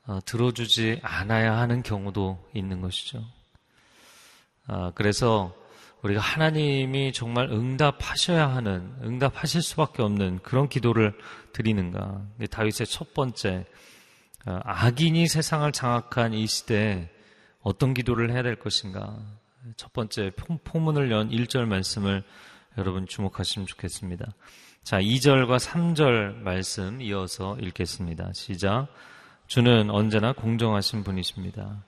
어, 0.06 0.20
들어주지 0.24 1.00
않아야 1.02 1.58
하는 1.58 1.82
경우도 1.82 2.50
있는 2.54 2.80
것이죠. 2.80 3.22
아, 4.66 4.92
그래서 4.94 5.54
우리가 6.02 6.20
하나님이 6.20 7.12
정말 7.12 7.50
응답하셔야 7.50 8.48
하는, 8.48 8.94
응답하실 9.02 9.62
수밖에 9.62 10.02
없는 10.02 10.40
그런 10.42 10.68
기도를 10.68 11.14
드리는가. 11.52 12.22
다윗의 12.50 12.86
첫 12.86 13.14
번째, 13.14 13.66
어, 14.46 14.60
악인이 14.62 15.26
세상을 15.26 15.70
장악한 15.72 16.34
이 16.34 16.46
시대에 16.46 17.10
어떤 17.60 17.94
기도를 17.94 18.30
해야 18.32 18.42
될 18.42 18.56
것인가. 18.56 19.18
첫 19.76 19.92
번째, 19.92 20.30
포문을 20.64 21.10
연 21.10 21.30
1절 21.30 21.66
말씀을 21.66 22.22
여러분 22.78 23.06
주목하시면 23.06 23.66
좋겠습니다. 23.66 24.32
자, 24.88 25.02
2절과 25.02 25.58
3절 25.58 26.36
말씀 26.36 27.02
이어서 27.02 27.58
읽겠습니다. 27.60 28.32
시작. 28.32 28.86
주는 29.46 29.90
언제나 29.90 30.32
공정하신 30.32 31.04
분이십니다. 31.04 31.84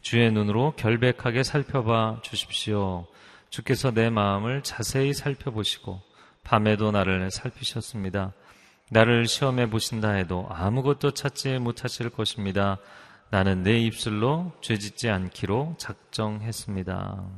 주의 0.00 0.32
눈으로 0.32 0.74
결백하게 0.74 1.44
살펴봐 1.44 2.22
주십시오. 2.22 3.06
주께서 3.50 3.92
내 3.92 4.10
마음을 4.10 4.64
자세히 4.64 5.14
살펴보시고 5.14 6.00
밤에도 6.42 6.90
나를 6.90 7.30
살피셨습니다. 7.30 8.32
나를 8.90 9.28
시험해 9.28 9.70
보신다 9.70 10.10
해도 10.10 10.48
아무것도 10.50 11.12
찾지 11.12 11.60
못하실 11.60 12.10
것입니다. 12.10 12.78
나는 13.30 13.62
내 13.62 13.78
입술로 13.78 14.50
죄짓지 14.60 15.08
않기로 15.08 15.76
작정했습니다. 15.78 17.30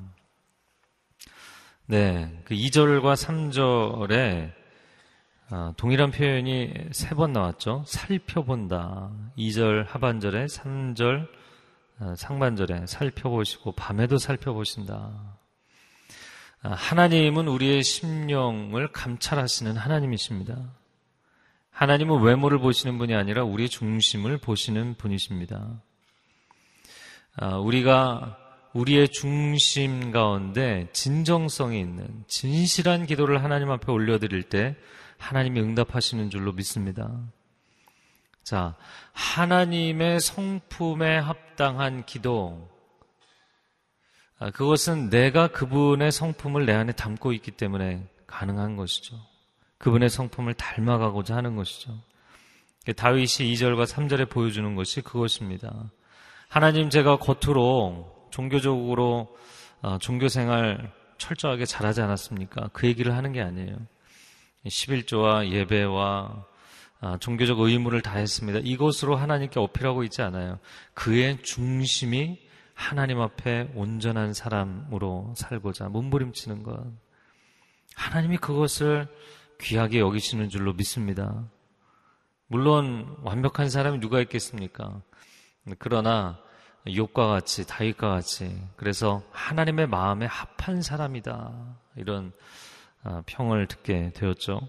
네, 1.85 2.41
그 2.47 2.55
2절과 2.55 3.13
3절에 3.13 4.62
아, 5.55 5.75
동일한 5.77 6.11
표현이 6.11 6.73
세 6.93 7.15
번 7.15 7.35
나왔죠. 7.35 7.85
살펴본다. 7.87 9.11
2절 9.37 9.87
하반절에 9.87 10.47
3절 10.47 11.29
아, 11.99 12.15
상반절에 12.17 12.87
살펴보시고 12.87 13.73
밤에도 13.73 14.17
살펴보신다. 14.17 15.37
아, 16.63 16.71
하나님은 16.71 17.49
우리의 17.49 17.83
심령을 17.83 18.93
감찰하시는 18.93 19.77
하나님이십니다. 19.77 20.57
하나님은 21.71 22.23
외모를 22.23 22.59
보시는 22.59 22.97
분이 22.97 23.15
아니라 23.15 23.45
우리의 23.45 23.69
중심을 23.69 24.39
보시는 24.39 24.95
분이십니다. 24.95 25.83
우리가 27.63 28.39
우리의 28.73 29.09
중심 29.11 30.13
가운데 30.13 30.89
진정성이 30.93 31.81
있는 31.81 32.25
진실한 32.27 33.05
기도를 33.05 33.43
하나님 33.43 33.71
앞에 33.71 33.91
올려드릴 33.93 34.45
때 34.45 34.77
하나님이 35.23 35.61
응답하시는 35.61 36.31
줄로 36.31 36.53
믿습니다. 36.53 37.11
자, 38.43 38.75
하나님의 39.13 40.21
성품에 40.21 41.17
합당한 41.19 42.05
기도. 42.05 42.69
아, 44.39 44.51
그것은 44.51 45.11
내가 45.11 45.47
그분의 45.49 46.11
성품을 46.11 46.67
내 46.67 46.73
안에 46.73 46.93
담고 46.93 47.33
있기 47.35 47.53
때문에 47.53 48.05
가능한 48.27 48.77
것이죠. 48.77 49.17
그분의 49.79 50.11
성품을 50.11 50.55
닮아가고자 50.55 51.37
하는 51.37 51.55
것이죠. 51.55 51.97
다윗이 52.97 53.27
2절과 53.27 53.87
3절에 53.87 54.29
보여주는 54.29 54.75
것이 54.75 55.03
그것입니다. 55.03 55.91
하나님 56.49 56.91
제가 56.91 57.19
겉으로 57.19 58.29
종교적으로 58.31 59.37
어, 59.83 59.99
종교 59.99 60.29
생활 60.29 60.93
철저하게 61.19 61.65
잘하지 61.65 62.01
않았습니까? 62.01 62.71
그 62.73 62.89
얘기를 62.89 63.17
하는 63.17 63.33
게 63.33 63.41
아니에요. 63.41 63.77
11조와 64.67 65.51
예배와 65.51 66.47
아, 67.01 67.19
종교적 67.19 67.59
의무를 67.59 68.01
다했습니다. 68.01 68.61
이것으로 68.63 69.17
하나님께 69.17 69.59
어필하고 69.59 70.05
있지 70.05 70.23
않아요. 70.23 70.61
그의 70.95 71.43
중심이 71.43 72.39
하나님 72.75 73.21
앞에 73.21 73.73
온전한 73.75 74.35
사람으로 74.35 75.35
살고자 75.37 75.89
몸부림치는 75.89 76.63
것. 76.63 76.81
하나님이 77.97 78.37
그것을 78.39 79.09
귀하게 79.61 79.99
여기시는 79.99 80.49
줄로 80.49 80.73
믿습니다. 80.75 81.45
물론 82.47 83.17
완벽한 83.23 83.69
사람이 83.69 83.99
누가 83.99 84.21
있겠습니까? 84.21 85.03
그러나 85.79 86.39
욥과 86.87 87.15
같이 87.15 87.67
다윗과 87.67 88.11
같이 88.11 88.63
그래서 88.77 89.23
하나님의 89.31 89.87
마음에 89.87 90.27
합한 90.27 90.83
사람이다 90.83 91.77
이런 91.97 92.29
아, 92.29 92.72
평을 93.27 93.67
듣게 93.67 94.13
되었죠. 94.15 94.61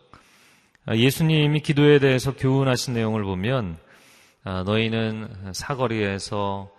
아, 0.86 0.96
예수님이 0.96 1.62
기도에 1.62 2.00
대해서 2.00 2.36
교훈하신 2.36 2.94
내용을 2.94 3.24
보면 3.24 3.78
아, 4.44 4.64
너희는 4.64 5.54
사거리에서 5.54 6.72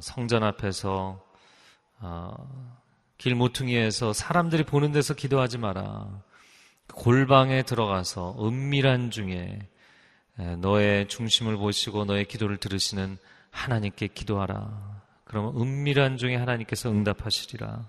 성전 0.00 0.44
앞에서 0.44 1.20
길 3.18 3.34
모퉁이에서 3.34 4.12
사람들이 4.12 4.62
보는 4.62 4.92
데서 4.92 5.14
기도하지 5.14 5.58
마라. 5.58 6.22
골방에 6.94 7.62
들어가서 7.64 8.36
은밀한 8.40 9.10
중에 9.10 9.58
너의 10.58 11.08
중심을 11.08 11.56
보시고 11.56 12.04
너의 12.04 12.26
기도를 12.26 12.58
들으시는 12.58 13.18
하나님께 13.50 14.06
기도하라. 14.08 15.02
그러면 15.24 15.60
은밀한 15.60 16.16
중에 16.16 16.36
하나님께서 16.36 16.90
응답하시리라. 16.90 17.84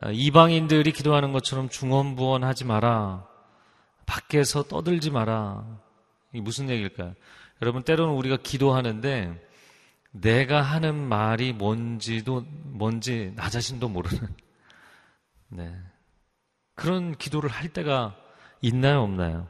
아, 0.00 0.10
이방인들이 0.10 0.92
기도하는 0.92 1.32
것처럼 1.32 1.68
중언부언하지 1.68 2.64
마라. 2.64 3.26
밖에서 4.06 4.62
떠들지 4.62 5.10
마라. 5.10 5.64
이 6.32 6.40
무슨 6.40 6.70
얘기일까요? 6.70 7.14
여러분 7.60 7.82
때로는 7.82 8.14
우리가 8.14 8.38
기도하는데 8.38 9.48
내가 10.12 10.62
하는 10.62 10.96
말이 10.96 11.52
뭔지도 11.52 12.44
뭔지 12.64 13.32
나 13.36 13.48
자신도 13.48 13.88
모르는 13.88 14.26
네. 15.48 15.76
그런 16.74 17.14
기도를 17.14 17.50
할 17.50 17.68
때가 17.68 18.16
있나요, 18.62 19.02
없나요? 19.02 19.48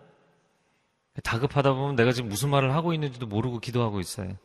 다급하다 1.23 1.75
보면 1.75 1.97
내가 1.97 2.13
지금 2.13 2.29
무슨 2.29 2.51
말을 2.51 2.75
하고 2.75 2.93
있는지도 2.93 3.27
모르고 3.27 3.61
기도하고 3.61 4.01
있어요. 4.01 4.37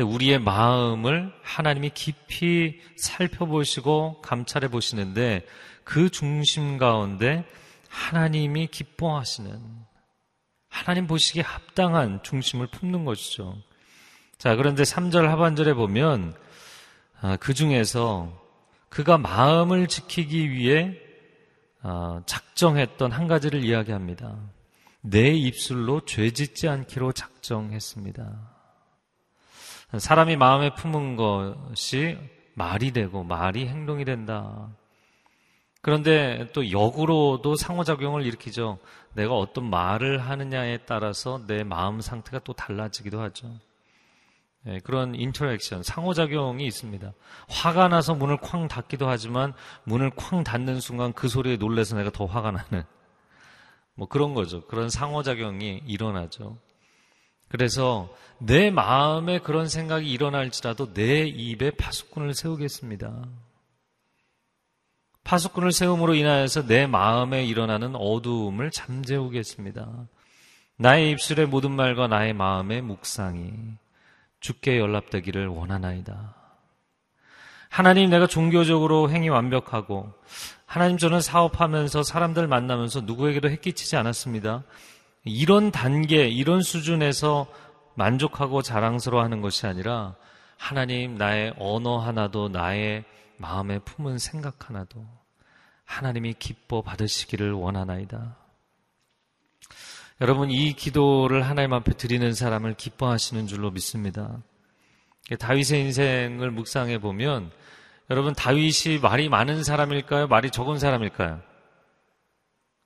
근데 0.00 0.14
우리의 0.14 0.38
마음을 0.38 1.30
하나님이 1.42 1.90
깊이 1.90 2.80
살펴보시고 2.96 4.22
감찰해 4.22 4.68
보시는데 4.68 5.44
그 5.84 6.08
중심 6.08 6.78
가운데 6.78 7.44
하나님이 7.90 8.68
기뻐하시는 8.68 9.60
하나님 10.70 11.06
보시기에 11.06 11.42
합당한 11.42 12.22
중심을 12.22 12.68
품는 12.68 13.04
것이죠. 13.04 13.58
자, 14.38 14.56
그런데 14.56 14.84
3절 14.84 15.26
하반절에 15.26 15.74
보면 15.74 16.34
아, 17.20 17.36
그 17.36 17.52
중에서 17.52 18.32
그가 18.88 19.18
마음을 19.18 19.86
지키기 19.86 20.50
위해 20.50 20.96
아, 21.82 22.22
작정했던 22.24 23.12
한 23.12 23.28
가지를 23.28 23.64
이야기합니다. 23.64 24.38
내 25.02 25.28
입술로 25.28 26.06
죄 26.06 26.30
짓지 26.30 26.70
않기로 26.70 27.12
작정했습니다. 27.12 28.59
사람이 29.96 30.36
마음에 30.36 30.74
품은 30.74 31.16
것이 31.16 32.16
말이 32.54 32.92
되고 32.92 33.24
말이 33.24 33.66
행동이 33.66 34.04
된다. 34.04 34.68
그런데 35.82 36.48
또 36.52 36.70
역으로도 36.70 37.56
상호작용을 37.56 38.24
일으키죠. 38.26 38.78
내가 39.14 39.34
어떤 39.34 39.68
말을 39.70 40.18
하느냐에 40.18 40.78
따라서 40.86 41.40
내 41.46 41.64
마음 41.64 42.00
상태가 42.00 42.40
또 42.44 42.52
달라지기도 42.52 43.20
하죠. 43.20 43.48
네, 44.62 44.78
그런 44.80 45.14
interaction, 45.14 45.82
상호작용이 45.82 46.66
있습니다. 46.66 47.12
화가 47.48 47.88
나서 47.88 48.14
문을 48.14 48.36
쾅 48.36 48.68
닫기도 48.68 49.08
하지만 49.08 49.54
문을 49.84 50.10
쾅 50.10 50.44
닫는 50.44 50.80
순간 50.80 51.14
그 51.14 51.28
소리에 51.28 51.56
놀래서 51.56 51.96
내가 51.96 52.10
더 52.10 52.26
화가 52.26 52.50
나는 52.50 52.84
뭐 53.94 54.06
그런 54.06 54.34
거죠. 54.34 54.66
그런 54.66 54.90
상호작용이 54.90 55.82
일어나죠. 55.86 56.58
그래서 57.50 58.08
내 58.38 58.70
마음에 58.70 59.38
그런 59.38 59.68
생각이 59.68 60.10
일어날지라도 60.10 60.94
내 60.94 61.26
입에 61.26 61.72
파수꾼을 61.72 62.32
세우겠습니다. 62.32 63.24
파수꾼을 65.24 65.72
세움으로 65.72 66.14
인하여서 66.14 66.66
내 66.66 66.86
마음에 66.86 67.44
일어나는 67.44 67.94
어두움을 67.96 68.70
잠재우겠습니다. 68.70 70.06
나의 70.76 71.10
입술의 71.10 71.46
모든 71.46 71.72
말과 71.72 72.06
나의 72.06 72.32
마음의 72.32 72.82
묵상이 72.82 73.52
주께 74.38 74.78
연락되기를 74.78 75.48
원하나이다. 75.48 76.34
하나님 77.68 78.10
내가 78.10 78.26
종교적으로 78.26 79.10
행위 79.10 79.28
완벽하고 79.28 80.12
하나님 80.66 80.98
저는 80.98 81.20
사업하면서 81.20 82.04
사람들 82.04 82.46
만나면서 82.46 83.02
누구에게도 83.02 83.50
해끼치지 83.50 83.96
않았습니다. 83.96 84.64
이런 85.24 85.70
단계, 85.70 86.28
이런 86.28 86.62
수준에서 86.62 87.46
만족하고 87.94 88.62
자랑스러워 88.62 89.22
하는 89.22 89.40
것이 89.40 89.66
아니라 89.66 90.16
하나님 90.56 91.16
나의 91.16 91.54
언어 91.58 91.98
하나도 91.98 92.48
나의 92.48 93.04
마음에 93.36 93.78
품은 93.78 94.18
생각 94.18 94.68
하나도 94.68 95.06
하나님이 95.84 96.34
기뻐 96.38 96.82
받으시기를 96.82 97.52
원하나이다. 97.52 98.36
여러분 100.20 100.50
이 100.50 100.74
기도를 100.74 101.42
하나님 101.42 101.72
앞에 101.72 101.94
드리는 101.94 102.32
사람을 102.34 102.74
기뻐하시는 102.74 103.46
줄로 103.46 103.70
믿습니다. 103.70 104.42
다윗의 105.38 105.80
인생을 105.80 106.50
묵상해 106.50 106.98
보면 106.98 107.50
여러분 108.10 108.34
다윗이 108.34 108.98
말이 109.00 109.28
많은 109.28 109.64
사람일까요? 109.64 110.26
말이 110.26 110.50
적은 110.50 110.78
사람일까요? 110.78 111.40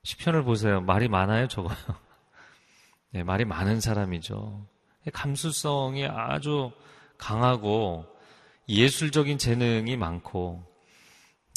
시편을 0.03 0.43
보세요. 0.43 0.81
말이 0.81 1.07
많아요, 1.09 1.47
적어요? 1.47 1.75
네, 3.15 3.23
말이 3.23 3.45
많은 3.45 3.79
사람이죠. 3.79 4.67
감수성이 5.13 6.05
아주 6.05 6.73
강하고 7.17 8.05
예술적인 8.67 9.37
재능이 9.37 9.95
많고 9.95 10.61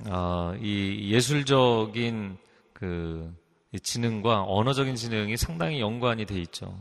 어, 0.06 0.54
이 0.62 1.10
예술적인 1.12 2.38
그 2.72 3.34
지능과 3.82 4.44
언어적인 4.46 4.94
지능이 4.94 5.36
상당히 5.36 5.80
연관이 5.80 6.26
돼 6.26 6.38
있죠. 6.42 6.78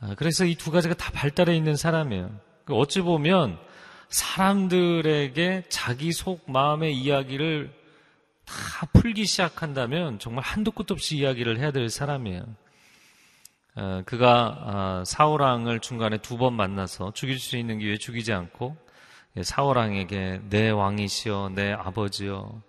아, 0.00 0.14
그래서 0.16 0.46
이 0.46 0.54
두 0.54 0.70
가지가 0.70 0.94
다 0.94 1.10
발달해 1.12 1.54
있는 1.54 1.76
사람이에요. 1.76 2.34
그 2.64 2.74
어찌 2.74 3.02
보면 3.02 3.58
사람들에게 4.08 5.64
자기 5.68 6.10
속 6.12 6.50
마음의 6.50 6.96
이야기를 6.96 7.70
다 8.46 8.86
풀기 8.94 9.26
시작한다면 9.26 10.18
정말 10.20 10.42
한도 10.42 10.70
끝도 10.70 10.94
없이 10.94 11.18
이야기를 11.18 11.58
해야 11.58 11.70
될 11.70 11.90
사람이에요. 11.90 12.63
어, 13.76 14.02
그가 14.06 14.58
아, 14.62 15.02
사울왕을 15.06 15.80
중간에 15.80 16.18
두 16.18 16.36
번 16.38 16.54
만나서 16.54 17.12
죽일 17.14 17.38
수 17.38 17.56
있는 17.56 17.78
기회에 17.78 17.96
죽이지 17.96 18.32
않고 18.32 18.76
예, 19.36 19.42
사울왕에게 19.42 20.42
내 20.48 20.70
왕이시여 20.70 21.52
내 21.54 21.72
아버지여 21.72 22.62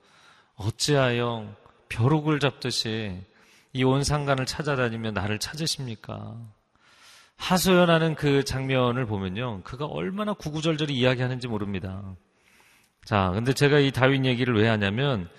어찌하여 0.56 1.54
벼룩을 1.90 2.40
잡듯이 2.40 3.22
이 3.74 3.84
온 3.84 4.04
상간을 4.04 4.46
찾아다니며 4.46 5.12
나를 5.12 5.38
찾으십니까? 5.40 6.36
하소연하는 7.38 8.16
그 8.16 8.44
장면을 8.46 9.06
보면요. 9.06 9.62
그가 9.64 9.86
얼마나 9.86 10.34
구구절절히 10.34 10.96
이야기하는지 10.96 11.48
모릅니다. 11.50 12.02
자, 13.04 13.32
근데 13.34 13.52
제가 13.54 13.80
이 13.80 13.92
다윗 13.92 14.24
얘기를 14.26 14.56
왜 14.56 14.68
하냐면 14.70 15.30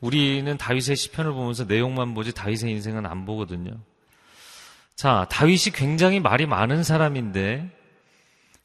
우리는 0.00 0.56
다윗의 0.56 0.96
시편을 0.96 1.32
보면서 1.32 1.64
내용만 1.64 2.14
보지 2.14 2.32
다윗의 2.32 2.70
인생은 2.72 3.04
안 3.06 3.26
보거든요. 3.26 3.72
자, 4.96 5.26
다윗이 5.30 5.72
굉장히 5.74 6.20
말이 6.20 6.46
많은 6.46 6.82
사람인데 6.84 7.70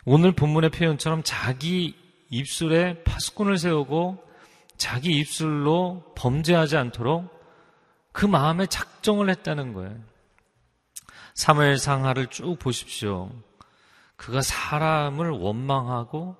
오늘 0.05 0.31
본문의 0.31 0.69
표현처럼 0.69 1.23
자기 1.23 1.95
입술에 2.29 3.03
파수꾼을 3.03 3.57
세우고 3.57 4.23
자기 4.77 5.17
입술로 5.17 6.13
범죄하지 6.15 6.77
않도록 6.77 7.35
그 8.11 8.25
마음에 8.25 8.65
작정을 8.65 9.29
했다는 9.29 9.73
거예요. 9.73 9.97
사무엘 11.33 11.77
상하를 11.77 12.27
쭉 12.27 12.57
보십시오. 12.57 13.31
그가 14.15 14.41
사람을 14.41 15.29
원망하고 15.29 16.35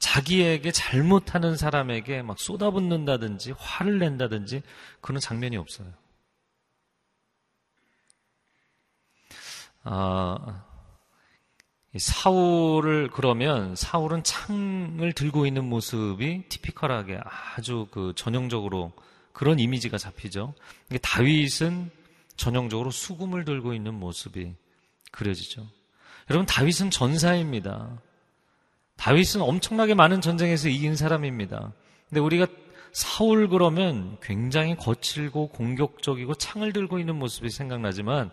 자기에게 0.00 0.72
잘못하는 0.72 1.56
사람에게 1.56 2.22
막 2.22 2.38
쏟아붓는다든지 2.38 3.54
화를 3.56 4.00
낸다든지 4.00 4.62
그런 5.00 5.20
장면이 5.20 5.56
없어요. 5.56 5.86
아, 9.84 10.64
사울을 11.96 13.10
그러면 13.12 13.76
사울은 13.76 14.22
창을 14.22 15.12
들고 15.12 15.46
있는 15.46 15.68
모습이 15.68 16.44
티피컬하게 16.48 17.20
아주 17.56 17.86
그 17.90 18.12
전형적으로 18.16 18.92
그런 19.32 19.58
이미지가 19.58 19.98
잡히죠. 19.98 20.54
다윗은 21.02 21.90
전형적으로 22.36 22.90
수금을 22.90 23.44
들고 23.44 23.74
있는 23.74 23.94
모습이 23.94 24.54
그려지죠. 25.10 25.66
여러분 26.30 26.46
다윗은 26.46 26.90
전사입니다. 26.90 28.00
다윗은 28.96 29.42
엄청나게 29.42 29.94
많은 29.94 30.20
전쟁에서 30.20 30.68
이긴 30.68 30.96
사람입니다. 30.96 31.72
근데 32.08 32.20
우리가 32.20 32.46
사울 32.92 33.48
그러면 33.48 34.16
굉장히 34.22 34.76
거칠고 34.76 35.48
공격적이고 35.48 36.34
창을 36.34 36.72
들고 36.72 36.98
있는 36.98 37.16
모습이 37.16 37.50
생각나지만 37.50 38.30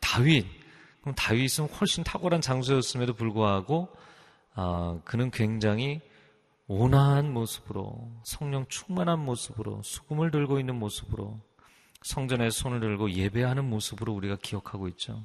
다윗 0.00 0.61
그럼 1.02 1.14
다윗은 1.14 1.68
훨씬 1.68 2.04
탁월한 2.04 2.40
장수였음에도 2.40 3.14
불구하고 3.14 3.88
아, 4.54 4.98
그는 5.04 5.30
굉장히 5.30 6.00
온화한 6.68 7.32
모습으로 7.32 8.10
성령 8.24 8.66
충만한 8.68 9.18
모습으로 9.18 9.82
수금을 9.82 10.30
들고 10.30 10.58
있는 10.58 10.76
모습으로 10.76 11.40
성전에 12.02 12.50
손을 12.50 12.80
들고 12.80 13.10
예배하는 13.12 13.68
모습으로 13.68 14.12
우리가 14.14 14.36
기억하고 14.40 14.88
있죠. 14.88 15.22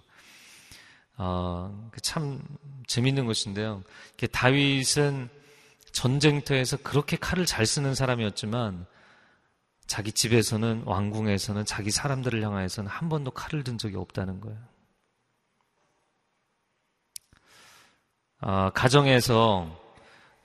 어, 1.17 1.89
참 2.01 2.43
재밌는 2.87 3.25
것인데요. 3.25 3.83
다윗은 4.31 5.29
전쟁터에서 5.91 6.77
그렇게 6.77 7.17
칼을 7.17 7.45
잘 7.45 7.65
쓰는 7.65 7.95
사람이었지만 7.95 8.85
자기 9.87 10.11
집에서는 10.11 10.83
왕궁에서는 10.85 11.65
자기 11.65 11.91
사람들을 11.91 12.43
향하여서는 12.43 12.89
한 12.89 13.09
번도 13.09 13.31
칼을 13.31 13.63
든 13.63 13.77
적이 13.77 13.95
없다는 13.97 14.41
거예요. 14.41 14.59
아, 18.39 18.69
가정에서 18.71 19.67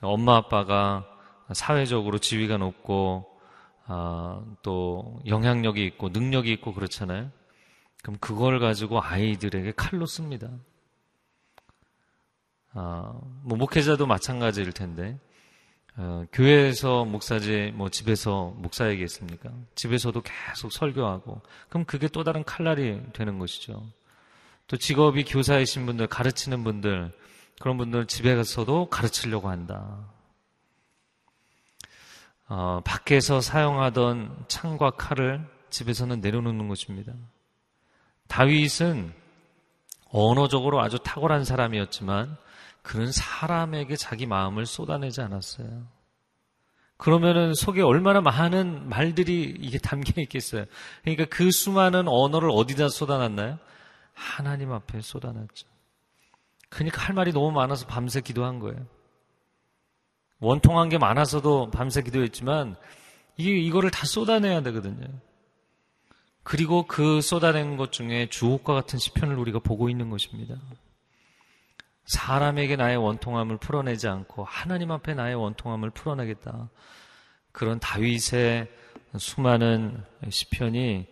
엄마 0.00 0.36
아빠가 0.36 1.06
사회적으로 1.52 2.18
지위가 2.18 2.56
높고 2.56 3.26
아, 3.86 4.42
또 4.62 5.20
영향력이 5.26 5.84
있고 5.86 6.08
능력이 6.08 6.50
있고 6.52 6.72
그렇잖아요. 6.72 7.30
그럼 8.02 8.16
그걸 8.20 8.58
가지고 8.58 9.00
아이들에게 9.02 9.72
칼로 9.76 10.06
씁니다. 10.06 10.48
아, 12.74 13.20
뭐 13.42 13.58
목회자도 13.58 14.06
마찬가지일 14.06 14.72
텐데 14.72 15.18
어, 15.96 16.24
교회에서 16.32 17.04
목사지 17.04 17.70
뭐 17.74 17.90
집에서 17.90 18.54
목사 18.56 18.88
얘기했습니까? 18.88 19.50
집에서도 19.74 20.22
계속 20.22 20.72
설교하고 20.72 21.42
그럼 21.68 21.84
그게 21.84 22.08
또 22.08 22.24
다른 22.24 22.44
칼날이 22.44 23.02
되는 23.12 23.38
것이죠. 23.38 23.86
또 24.68 24.78
직업이 24.78 25.24
교사이신 25.24 25.84
분들 25.84 26.06
가르치는 26.06 26.64
분들 26.64 27.12
그런 27.60 27.76
분들 27.76 28.06
집에 28.06 28.34
가서도 28.34 28.88
가르치려고 28.88 29.48
한다. 29.48 30.12
어, 32.48 32.80
밖에서 32.84 33.40
사용하던 33.40 34.44
창과 34.48 34.90
칼을 34.90 35.48
집에서는 35.70 36.20
내려놓는 36.20 36.68
것입니다. 36.68 37.12
다윗은 38.28 39.12
언어적으로 40.10 40.82
아주 40.82 40.98
탁월한 40.98 41.44
사람이었지만 41.44 42.36
그는 42.82 43.10
사람에게 43.10 43.96
자기 43.96 44.26
마음을 44.26 44.66
쏟아내지 44.66 45.22
않았어요. 45.22 45.86
그러면은 46.96 47.54
속에 47.54 47.82
얼마나 47.82 48.20
많은 48.20 48.88
말들이 48.88 49.56
이게 49.58 49.78
담겨 49.78 50.20
있겠어요. 50.20 50.66
그러니까 51.02 51.24
그 51.24 51.50
수많은 51.50 52.06
언어를 52.06 52.50
어디다 52.52 52.90
쏟아놨나요? 52.90 53.58
하나님 54.14 54.72
앞에 54.72 55.00
쏟아놨죠. 55.00 55.71
그러니까 56.72 57.02
할 57.02 57.14
말이 57.14 57.32
너무 57.32 57.52
많아서 57.52 57.86
밤새 57.86 58.22
기도한 58.22 58.58
거예요. 58.58 58.86
원통한 60.40 60.88
게 60.88 60.96
많아서도 60.96 61.70
밤새 61.70 62.02
기도했지만 62.02 62.76
이 63.36 63.44
이거를 63.66 63.90
다 63.90 64.06
쏟아내야 64.06 64.62
되거든요. 64.62 65.06
그리고 66.42 66.86
그 66.86 67.20
쏟아낸 67.20 67.76
것 67.76 67.92
중에 67.92 68.28
주옥과 68.30 68.72
같은 68.72 68.98
시편을 68.98 69.36
우리가 69.36 69.58
보고 69.58 69.90
있는 69.90 70.08
것입니다. 70.08 70.56
사람에게 72.06 72.76
나의 72.76 72.96
원통함을 72.96 73.58
풀어내지 73.58 74.08
않고 74.08 74.44
하나님 74.44 74.90
앞에 74.92 75.12
나의 75.12 75.34
원통함을 75.34 75.90
풀어내겠다. 75.90 76.70
그런 77.52 77.78
다윗의 77.80 78.68
수많은 79.18 80.02
시편이 80.28 81.06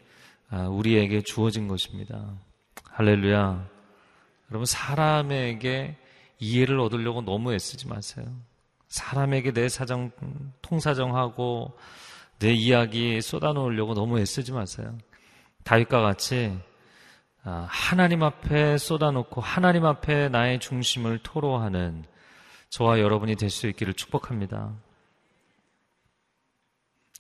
아, 0.49 0.69
우리에게 0.69 1.21
주어진 1.21 1.69
것입니다. 1.69 2.35
할렐루야. 2.85 3.80
여러분 4.51 4.67
사람에게 4.67 5.97
이해를 6.39 6.81
얻으려고 6.81 7.23
너무 7.23 7.53
애쓰지 7.53 7.89
마세요. 7.89 8.25
사람에게 8.89 9.53
내 9.53 9.69
사정 9.69 10.11
통사정하고 10.63 11.77
내 12.39 12.53
이야기 12.53 13.21
쏟아놓으려고 13.21 13.95
너무 13.95 14.19
애쓰지 14.19 14.53
마세요. 14.53 14.97
다윗과 15.65 16.01
같이 16.01 16.59
아, 17.43 17.67
하나님 17.71 18.23
앞에 18.23 18.77
쏟아놓고 18.77 19.41
하나님 19.41 19.87
앞에 19.87 20.29
나의 20.29 20.59
중심을 20.61 21.21
토로하는 21.23 22.05
저와 22.71 23.01
여러분이 23.01 23.37
될 23.37 23.51
수 23.51 23.67
있기를 23.69 23.95
축복합니다. 23.95 24.75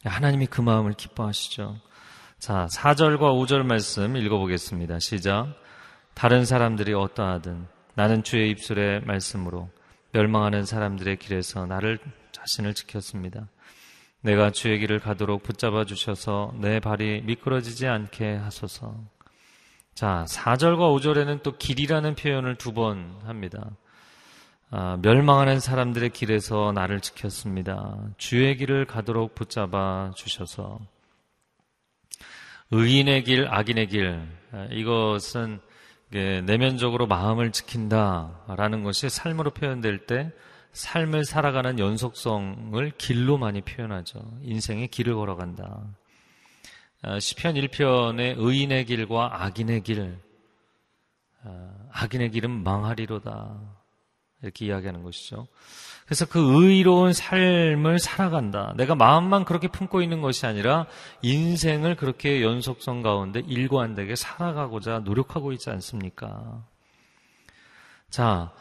하나님이 0.05 0.47
그 0.47 0.61
마음을 0.61 0.95
기뻐하시죠. 0.95 1.77
자, 2.39 2.67
4절과 2.73 3.21
5절 3.21 3.65
말씀 3.65 4.17
읽어보겠습니다. 4.17 4.99
시작. 4.99 5.55
다른 6.21 6.45
사람들이 6.45 6.93
어떠하든 6.93 7.67
나는 7.95 8.23
주의 8.23 8.51
입술의 8.51 9.05
말씀으로 9.07 9.71
멸망하는 10.13 10.67
사람들의 10.67 11.17
길에서 11.17 11.65
나를 11.65 11.99
자신을 12.33 12.75
지켰습니다. 12.75 13.49
내가 14.21 14.51
주의 14.51 14.79
길을 14.79 14.99
가도록 14.99 15.43
붙잡아 15.43 15.87
주셔서 15.87 16.53
내 16.61 16.79
발이 16.79 17.23
미끄러지지 17.23 17.87
않게 17.87 18.35
하소서. 18.35 18.95
자, 19.95 20.27
4절과 20.29 20.95
5절에는 20.95 21.43
또 21.43 21.57
길이라는 21.57 22.15
표현을 22.17 22.57
두 22.57 22.75
번 22.75 23.19
합니다. 23.25 23.71
아, 24.69 24.99
멸망하는 25.01 25.59
사람들의 25.59 26.11
길에서 26.11 26.73
나를 26.73 27.01
지켰습니다. 27.01 27.97
주의 28.19 28.55
길을 28.59 28.85
가도록 28.85 29.35
붙잡아 29.35 30.11
주셔서. 30.15 30.81
의인의 32.73 33.25
길, 33.25 33.49
악인의 33.49 33.89
길. 33.89 34.21
아, 34.53 34.69
이것은 34.71 35.61
내면적으로 36.11 37.07
마음을 37.07 37.53
지킨다라는 37.53 38.83
것이 38.83 39.09
삶으로 39.09 39.51
표현될 39.51 40.07
때 40.07 40.33
삶을 40.73 41.25
살아가는 41.25 41.79
연속성을 41.79 42.93
길로 42.99 43.39
많이 43.39 43.61
표현하죠. 43.61 44.21
인생의 44.43 44.89
길을 44.89 45.15
걸어간다. 45.15 45.85
아, 47.03 47.19
시편 47.19 47.55
1편의 47.55 48.35
의인의 48.37 48.85
길과 48.85 49.45
악인의 49.45 49.83
길, 49.83 50.19
아, 51.43 51.71
악인의 51.93 52.31
길은 52.31 52.63
망하리로다. 52.63 53.80
이렇게 54.43 54.67
이야기하는 54.67 55.03
것이죠. 55.03 55.47
그래서 56.05 56.27
그 56.27 56.41
의로운 56.65 57.13
삶을 57.13 58.01
살아간다. 58.01 58.75
내가 58.77 58.97
마음만 58.97 59.45
그렇게 59.45 59.69
품고 59.69 60.03
있는 60.03 60.21
것이 60.21 60.45
아니라 60.45 60.87
인생을 61.23 61.95
그렇게 61.95 62.43
연속성 62.43 63.03
가운데 63.03 63.43
일관되게 63.47 64.17
살아가고자 64.17 65.01
노력하고 65.01 65.53
있지 65.53 65.71
않습니까? 65.71 66.65
자, 68.11 68.53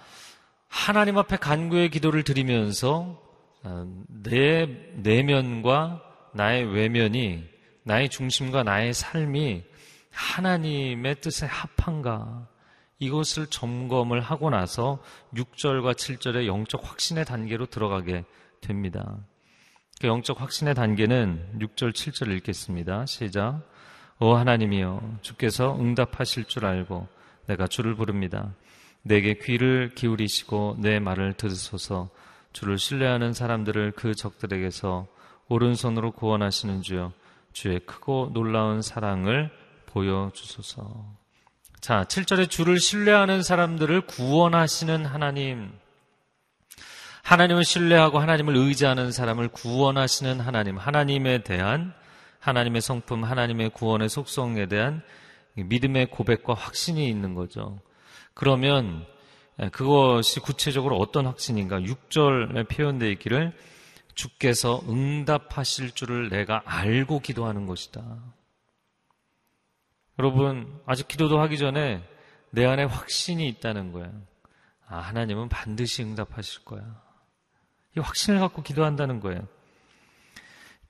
하나님 0.68 1.18
앞에 1.18 1.38
간구의 1.38 1.89
기도를 1.89 2.24
드리면서 2.24 3.20
어, 3.63 3.86
내 4.08 4.68
내면과 4.98 6.04
나의 6.34 6.65
외면이 6.65 7.44
나의 7.84 8.10
중심과 8.10 8.63
나의 8.63 8.94
삶이 8.94 9.63
하나님의 10.12 11.22
뜻에 11.22 11.48
합한가 11.48 12.48
이것을 13.00 13.48
점검을 13.48 14.20
하고 14.22 14.50
나서 14.50 15.00
6절과 15.34 15.94
7절의 15.94 16.48
영적 16.48 16.82
확신의 16.84 17.26
단계로 17.26 17.68
들어가게 17.68 18.26
됩니다. 18.62 19.18
그 20.02 20.08
영적 20.08 20.42
확신의 20.42 20.76
단계는 20.76 21.60
6절, 21.60 21.94
7절 21.94 22.36
읽겠습니다. 22.38 23.06
시작. 23.06 23.62
오 24.20 24.34
하나님이여 24.34 25.20
주께서 25.22 25.78
응답하실 25.80 26.46
줄 26.46 26.66
알고 26.66 27.08
내가 27.48 27.68
주를 27.68 27.96
부릅니다. 27.96 28.54
내게 29.02 29.36
귀를 29.36 29.92
기울이시고 29.96 30.78
내 30.80 31.00
말을 31.00 31.34
들으소서 31.34 32.10
주를 32.52 32.78
신뢰하는 32.78 33.34
사람들을 33.34 33.94
그 33.94 34.14
적들에게서 34.14 35.08
오른손으로 35.48 36.12
구원하시는 36.12 36.82
주여 36.82 37.14
주의 37.54 37.80
크고 37.80 38.32
놀라운 38.34 38.82
사랑을 38.82 39.50
보여주소서. 39.88 41.19
자, 41.82 42.04
7절에 42.04 42.50
주를 42.50 42.78
신뢰하는 42.78 43.42
사람들을 43.42 44.02
구원하시는 44.02 45.06
하나님. 45.06 45.72
하나님을 47.24 47.63
신뢰하고 47.63 48.20
하나님을 48.20 48.54
의지하는 48.58 49.13
사람을 49.13 49.48
구원하시는 49.48 50.42
하나님. 50.42 50.78
하나님에 50.78 51.44
대한 51.44 51.94
하나님의 52.39 52.82
성품, 52.82 53.24
하나님의 53.24 53.70
구원의 53.70 54.10
속성에 54.10 54.65
대한 54.65 55.02
믿음의 55.54 56.08
고백과 56.08 56.54
확신이 56.54 57.08
있는 57.08 57.34
거죠. 57.34 57.80
그러면 58.34 59.06
그것이 59.72 60.42
구체적으로 60.42 60.98
어떤 60.98 61.28
확신인가? 61.28 61.80
6절에 61.80 62.68
표현되어 62.68 63.10
있기를 63.12 63.54
주께서 64.15 64.82
응답하실 64.89 65.92
줄을 65.92 66.28
내가 66.28 66.62
알고 66.65 67.22
기도하는 67.22 67.65
것이다. 67.65 68.04
여러분, 70.20 70.82
아직 70.86 71.08
기도도 71.08 71.40
하기 71.40 71.58
전에 71.58 72.04
내 72.52 72.66
안에 72.66 72.84
확신이 72.84 73.48
있다는 73.48 73.94
거야. 73.94 74.12
아, 74.86 74.98
하나님은 74.98 75.48
반드시 75.48 76.04
응답하실 76.04 76.66
거야. 76.66 76.82
이 77.96 78.02
확신을 78.02 78.42
갖고 78.42 78.62
기도한다는 78.62 79.22
거예요. 79.22 79.48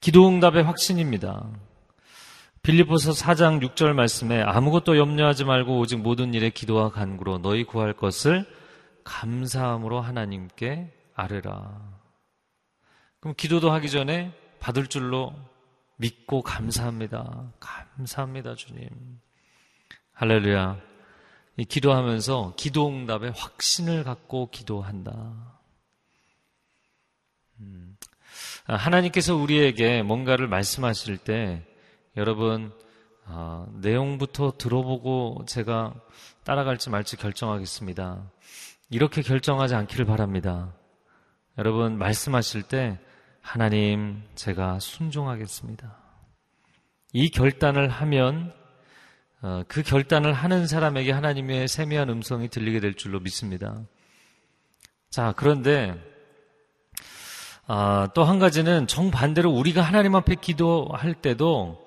기도 0.02 0.28
응답의 0.28 0.63
확신입니다. 0.63 1.48
빌리포서 2.63 3.12
4장 3.12 3.62
6절 3.63 3.94
말씀에 3.94 4.42
아무것도 4.42 4.98
염려하지 4.98 5.46
말고 5.46 5.78
오직 5.78 5.98
모든 5.98 6.34
일에 6.34 6.50
기도와 6.50 6.89
간구로 6.89 7.38
너희 7.38 7.65
구할 7.65 7.94
것을 7.94 8.48
감사함으로 9.04 10.02
하나님께 10.02 10.92
아뢰라. 11.13 12.00
그럼 13.20 13.36
기도도 13.38 13.72
하기 13.74 13.92
전에 13.92 14.34
받을 14.60 14.88
줄로 14.88 15.36
믿고 15.99 16.41
감사합니다. 16.41 17.51
감사합니다, 17.59 18.55
주님. 18.55 18.89
할렐루야. 20.13 20.79
이 21.57 21.65
기도하면서 21.65 22.53
기도 22.55 22.88
응답의 22.88 23.33
확신을 23.35 24.05
갖고 24.05 24.49
기도한다. 24.49 25.59
음. 27.59 27.97
아, 28.65 28.75
하나님께서 28.75 29.35
우리에게 29.35 30.01
뭔가를 30.01 30.47
말씀하실 30.47 31.17
때 31.17 31.65
여러분 32.15 32.71
어, 33.25 33.67
내용부터 33.81 34.53
들어보고 34.57 35.43
제가 35.47 35.93
따라갈지 36.45 36.89
말지 36.89 37.17
결정하겠습니다. 37.17 38.31
이렇게 38.89 39.21
결정하지 39.21 39.75
않기를 39.75 40.05
바랍니다. 40.05 40.73
여러분 41.57 41.97
말씀하실 41.97 42.63
때 42.63 42.99
하나님 43.41 44.23
제가 44.36 44.80
순종하겠습니다. 44.80 45.97
이 47.13 47.30
결단을 47.30 47.89
하면 47.89 48.54
어, 49.41 49.63
그 49.67 49.84
결단을 49.84 50.34
하는 50.34 50.67
사람에게 50.67 51.12
하나님의 51.12 51.67
세미한 51.67 52.10
음성이 52.10 52.49
들리게 52.49 52.80
될 52.80 52.93
줄로 52.93 53.19
믿습니다. 53.19 53.82
자 55.10 55.34
그런데 55.36 55.95
아, 57.71 58.10
또 58.15 58.23
한 58.23 58.39
가지는 58.39 58.88
정반대로 58.88 59.52
우리가 59.52 59.82
하나님 59.82 60.15
앞에 60.15 60.36
기도할 60.36 61.13
때도 61.13 61.86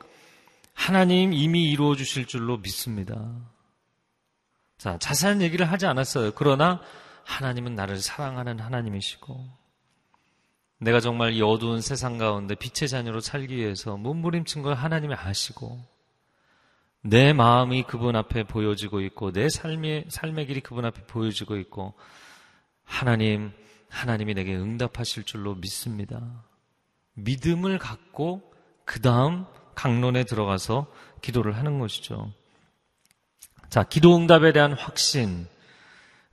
하나님 0.74 1.32
이미 1.32 1.70
이루어 1.70 1.96
주실 1.96 2.26
줄로 2.26 2.56
믿습니다. 2.58 3.34
자, 4.78 4.96
자세한 4.98 5.42
얘기를 5.42 5.70
하지 5.70 5.86
않았어요. 5.86 6.32
그러나 6.32 6.80
하나님은 7.24 7.74
나를 7.74 7.98
사랑하는 7.98 8.60
하나님이시고 8.60 9.61
내가 10.82 10.98
정말 10.98 11.32
이 11.32 11.42
어두운 11.42 11.80
세상 11.80 12.18
가운데 12.18 12.56
빛의 12.56 12.88
자녀로 12.88 13.20
살기 13.20 13.56
위해서 13.56 13.96
몸부림친 13.96 14.62
걸 14.62 14.74
하나님이 14.74 15.14
아시고 15.14 15.80
내 17.02 17.32
마음이 17.32 17.84
그분 17.84 18.16
앞에 18.16 18.42
보여지고 18.42 19.00
있고 19.02 19.30
내 19.30 19.48
삶의 19.48 20.06
삶의 20.08 20.46
길이 20.46 20.60
그분 20.60 20.84
앞에 20.84 21.06
보여지고 21.06 21.56
있고 21.58 21.94
하나님 22.84 23.52
하나님이 23.88 24.34
내게 24.34 24.56
응답하실 24.56 25.22
줄로 25.24 25.54
믿습니다. 25.54 26.44
믿음을 27.14 27.78
갖고 27.78 28.42
그 28.84 29.00
다음 29.00 29.46
강론에 29.76 30.24
들어가서 30.24 30.90
기도를 31.20 31.56
하는 31.56 31.78
것이죠. 31.78 32.32
자, 33.68 33.84
기도 33.84 34.16
응답에 34.16 34.52
대한 34.52 34.72
확신. 34.72 35.46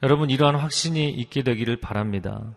여러분, 0.01 0.29
이러한 0.29 0.55
확신이 0.55 1.09
있게 1.09 1.43
되기를 1.43 1.81
바랍니다. 1.81 2.55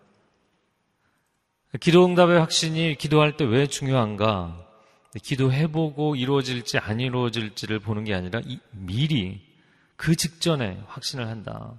기도 1.79 2.05
응답의 2.05 2.39
확신이 2.39 2.95
기도할 2.97 3.35
때 3.37 3.45
왜 3.45 3.67
중요한가? 3.67 4.59
기도해보고 5.21 6.15
이루어질지 6.15 6.77
안 6.79 6.99
이루어질지를 6.99 7.79
보는 7.79 8.03
게 8.03 8.13
아니라 8.13 8.41
미리 8.71 9.41
그 9.95 10.15
직전에 10.15 10.81
확신을 10.87 11.27
한다. 11.27 11.73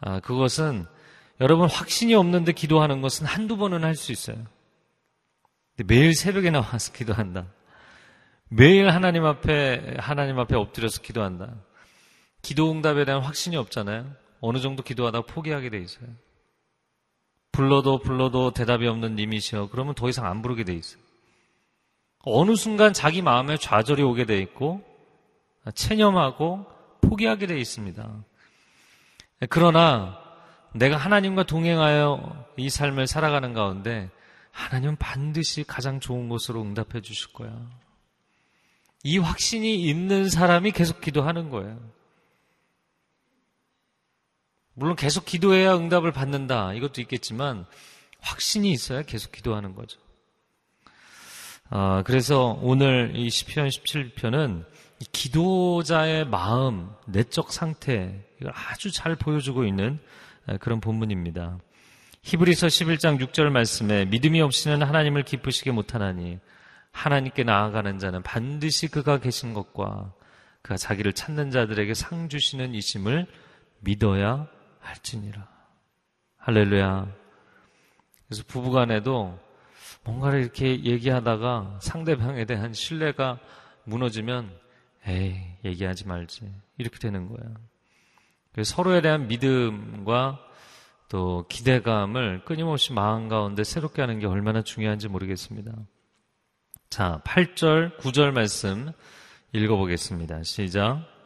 아, 0.00 0.20
그것은 0.20 0.86
여러분 1.40 1.68
확신이 1.68 2.14
없는데 2.14 2.52
기도하는 2.52 3.00
것은 3.00 3.26
한두 3.26 3.56
번은 3.56 3.84
할 3.84 3.94
수 3.94 4.10
있어요. 4.12 4.44
매일 5.86 6.14
새벽에 6.14 6.50
나와서 6.50 6.92
기도한다. 6.94 7.46
매일 8.48 8.90
하나님 8.90 9.24
앞에 9.24 9.96
하나님 9.98 10.38
앞에 10.38 10.56
엎드려서 10.56 11.02
기도한다. 11.02 11.54
기도 12.42 12.70
응답에 12.72 13.04
대한 13.04 13.22
확신이 13.22 13.56
없잖아요. 13.56 14.10
어느 14.40 14.58
정도 14.58 14.82
기도하다가 14.82 15.26
포기하게 15.26 15.70
돼 15.70 15.78
있어요. 15.78 16.08
불러도 17.52 17.98
불러도 17.98 18.52
대답이 18.52 18.86
없는 18.86 19.16
님이시여. 19.16 19.68
그러면 19.70 19.94
더 19.94 20.08
이상 20.08 20.26
안 20.26 20.42
부르게 20.42 20.64
돼 20.64 20.74
있어요. 20.74 21.00
어느 22.20 22.56
순간 22.56 22.92
자기 22.92 23.22
마음에 23.22 23.56
좌절이 23.56 24.02
오게 24.02 24.26
돼 24.26 24.38
있고 24.38 24.82
체념하고 25.74 26.66
포기하게 27.00 27.46
돼 27.46 27.58
있습니다. 27.58 28.08
그러나 29.48 30.18
내가 30.74 30.96
하나님과 30.96 31.44
동행하여 31.44 32.46
이 32.56 32.68
삶을 32.68 33.06
살아가는 33.06 33.52
가운데 33.54 34.10
하나님은 34.50 34.96
반드시 34.96 35.64
가장 35.64 36.00
좋은 36.00 36.28
것으로 36.28 36.62
응답해 36.62 37.00
주실 37.00 37.32
거야. 37.32 37.52
이 39.04 39.18
확신이 39.18 39.80
있는 39.82 40.28
사람이 40.28 40.72
계속 40.72 41.00
기도하는 41.00 41.50
거예요. 41.50 41.78
물론 44.78 44.94
계속 44.94 45.24
기도해야 45.24 45.76
응답을 45.76 46.12
받는다. 46.12 46.72
이것도 46.72 47.00
있겠지만 47.00 47.66
확신이 48.20 48.70
있어야 48.70 49.02
계속 49.02 49.32
기도하는 49.32 49.74
거죠. 49.74 49.98
아, 51.68 52.04
그래서 52.06 52.56
오늘 52.62 53.12
이 53.16 53.28
시편 53.28 53.66
17편은 53.68 54.64
기도자의 55.10 56.26
마음, 56.26 56.90
내적 57.06 57.52
상태 57.52 58.24
이걸 58.40 58.52
아주 58.54 58.92
잘 58.92 59.16
보여주고 59.16 59.64
있는 59.64 59.98
그런 60.60 60.80
본문입니다. 60.80 61.58
히브리서 62.22 62.68
11장 62.68 63.20
6절 63.20 63.50
말씀에 63.50 64.04
믿음이 64.04 64.40
없이는 64.40 64.82
하나님을 64.82 65.24
기쁘시게 65.24 65.72
못하나니 65.72 66.38
하나님께 66.92 67.42
나아가는 67.42 67.98
자는 67.98 68.22
반드시 68.22 68.86
그가 68.86 69.18
계신 69.18 69.54
것과 69.54 70.12
그가 70.62 70.76
자기를 70.76 71.14
찾는 71.14 71.50
자들에게 71.50 71.94
상 71.94 72.28
주시는 72.28 72.74
이심을 72.74 73.26
믿어야 73.80 74.46
할지니라. 74.88 75.46
할렐루야. 76.38 77.14
그래서 78.26 78.42
부부간에도 78.46 79.38
뭔가를 80.04 80.40
이렇게 80.40 80.82
얘기하다가 80.84 81.78
상대방에 81.82 82.44
대한 82.44 82.72
신뢰가 82.72 83.38
무너지면 83.84 84.50
에이 85.06 85.40
얘기하지 85.64 86.06
말지 86.06 86.52
이렇게 86.76 86.98
되는 86.98 87.28
거예요. 87.28 87.54
서로에 88.64 89.00
대한 89.00 89.28
믿음과 89.28 90.44
또 91.08 91.46
기대감을 91.48 92.44
끊임없이 92.44 92.92
마음 92.92 93.28
가운데 93.28 93.64
새롭게 93.64 94.02
하는 94.02 94.18
게 94.18 94.26
얼마나 94.26 94.62
중요한지 94.62 95.08
모르겠습니다. 95.08 95.72
자, 96.90 97.22
8절, 97.24 97.98
9절 97.98 98.32
말씀 98.32 98.90
읽어보겠습니다. 99.52 100.42
시작. 100.42 101.17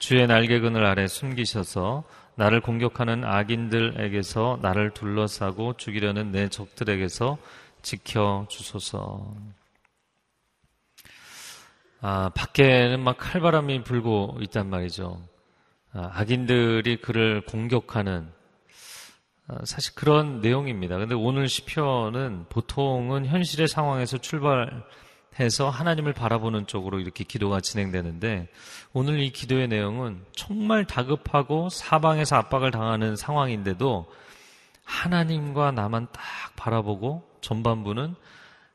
주의 0.00 0.26
날개근을 0.26 0.84
아래 0.86 1.06
숨기셔서 1.06 2.04
나를 2.34 2.62
공격하는 2.62 3.22
악인들에게서 3.22 4.60
나를 4.62 4.92
둘러싸고 4.92 5.74
죽이려는 5.76 6.32
내 6.32 6.48
적들에게서 6.48 7.36
지켜 7.82 8.46
주소서. 8.48 9.36
아, 12.00 12.30
밖에는 12.34 12.98
막 12.98 13.18
칼바람이 13.18 13.84
불고 13.84 14.38
있단 14.40 14.70
말이죠. 14.70 15.20
아, 15.92 16.10
악인들이 16.14 17.02
그를 17.02 17.42
공격하는 17.42 18.32
아, 19.48 19.58
사실 19.66 19.94
그런 19.94 20.40
내용입니다. 20.40 20.96
근데 20.96 21.14
오늘 21.14 21.46
시편은 21.46 22.46
보통은 22.48 23.26
현실의 23.26 23.68
상황에서 23.68 24.16
출발 24.16 24.82
해서 25.40 25.70
하나님을 25.70 26.12
바라보는 26.12 26.66
쪽으로 26.66 27.00
이렇게 27.00 27.24
기도가 27.24 27.60
진행되는데 27.60 28.48
오늘 28.92 29.20
이 29.20 29.30
기도의 29.30 29.68
내용은 29.68 30.24
정말 30.36 30.84
다급하고 30.84 31.68
사방에서 31.68 32.36
압박을 32.36 32.70
당하는 32.70 33.16
상황인데도 33.16 34.06
하나님과 34.84 35.72
나만 35.72 36.08
딱 36.12 36.22
바라보고 36.56 37.28
전반부는 37.40 38.14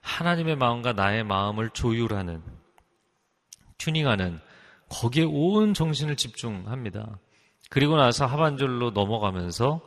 하나님의 0.02 0.56
마음과 0.56 0.94
나의 0.94 1.24
마음을 1.24 1.70
조율하는 1.72 2.42
튜닝하는 3.78 4.40
거기에 4.90 5.24
온 5.24 5.74
정신을 5.74 6.16
집중합니다. 6.16 7.20
그리고 7.70 7.98
나서 7.98 8.26
하반절로 8.26 8.92
넘어가면서 8.92 9.82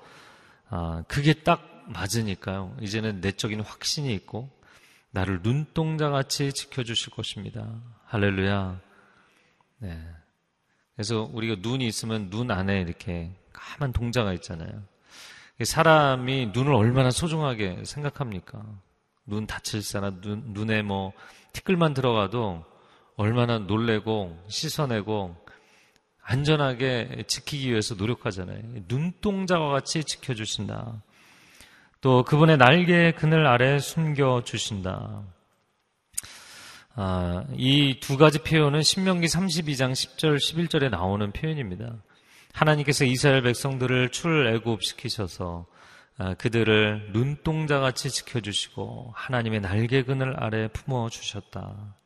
아, 0.70 1.02
그게 1.08 1.32
딱 1.32 1.84
맞으니까요. 1.86 2.76
이제는 2.82 3.20
내적인 3.20 3.60
확신이 3.60 4.12
있고 4.14 4.50
나를 5.10 5.40
눈동자같이 5.42 6.52
지켜주실 6.52 7.12
것입니다. 7.12 7.80
할렐루야. 8.06 8.80
네. 9.78 10.06
그래서 10.94 11.28
우리가 11.32 11.56
눈이 11.60 11.86
있으면 11.86 12.30
눈 12.30 12.50
안에 12.50 12.80
이렇게 12.80 13.32
까만 13.52 13.92
동자가 13.92 14.32
있잖아요. 14.34 14.82
사람이 15.62 16.50
눈을 16.52 16.72
얼마나 16.72 17.10
소중하게 17.10 17.84
생각합니까? 17.84 18.64
눈 19.24 19.46
다칠 19.46 19.82
사람, 19.82 20.20
눈, 20.20 20.42
눈에 20.52 20.82
뭐 20.82 21.12
티끌만 21.52 21.94
들어가도 21.94 22.64
얼마나 23.16 23.58
놀래고 23.58 24.44
씻어내고 24.48 25.36
안전하게 26.22 27.24
지키기 27.26 27.70
위해서 27.70 27.94
노력하잖아요. 27.94 28.60
눈동자와 28.86 29.70
같이 29.70 30.04
지켜주신다. 30.04 31.02
또 32.00 32.22
그분의 32.22 32.58
날개 32.58 33.12
그늘 33.12 33.46
아래 33.46 33.78
숨겨 33.80 34.42
주신다. 34.44 35.24
아, 36.94 37.44
이 37.56 37.98
두 38.00 38.16
가지 38.16 38.38
표현은 38.40 38.82
신명기 38.82 39.26
32장 39.26 39.92
10절, 39.92 40.36
11절에 40.36 40.90
나오는 40.90 41.30
표현입니다. 41.32 41.94
하나님께서 42.52 43.04
이스라엘 43.04 43.42
백성들을 43.42 44.10
출애굽시키셔서 44.10 45.66
아, 46.18 46.34
그들을 46.34 47.10
눈동자같이 47.12 48.10
지켜주시고 48.10 49.12
하나님의 49.14 49.60
날개 49.60 50.02
그늘 50.02 50.42
아래 50.42 50.68
품어 50.68 51.08
주셨다. 51.10 51.96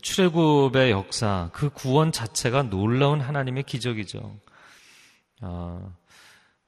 출애굽의 0.00 0.90
역사, 0.90 1.50
그 1.52 1.68
구원 1.70 2.12
자체가 2.12 2.64
놀라운 2.64 3.20
하나님의 3.20 3.64
기적이죠. 3.64 4.38
아, 5.42 5.80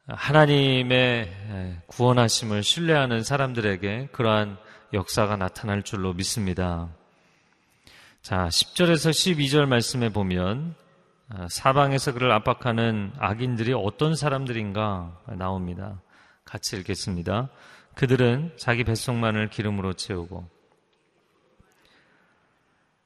하나님의 0.06 1.82
구원하심을 1.88 2.62
신뢰하는 2.62 3.24
사람들에게 3.24 4.10
그러한 4.12 4.56
역사가 4.92 5.36
나타날 5.36 5.82
줄로 5.82 6.12
믿습니다. 6.12 6.88
자, 8.22 8.46
10절에서 8.46 9.10
12절 9.10 9.66
말씀에 9.66 10.10
보면 10.10 10.76
아, 11.28 11.48
사방에서 11.50 12.12
그를 12.12 12.30
압박하는 12.30 13.12
악인들이 13.18 13.72
어떤 13.72 14.14
사람들인가 14.14 15.22
나옵니다. 15.36 16.00
같이 16.44 16.76
읽겠습니다. 16.76 17.48
그들은 17.96 18.52
자기 18.56 18.84
뱃속만을 18.84 19.50
기름으로 19.50 19.94
채우고 19.94 20.48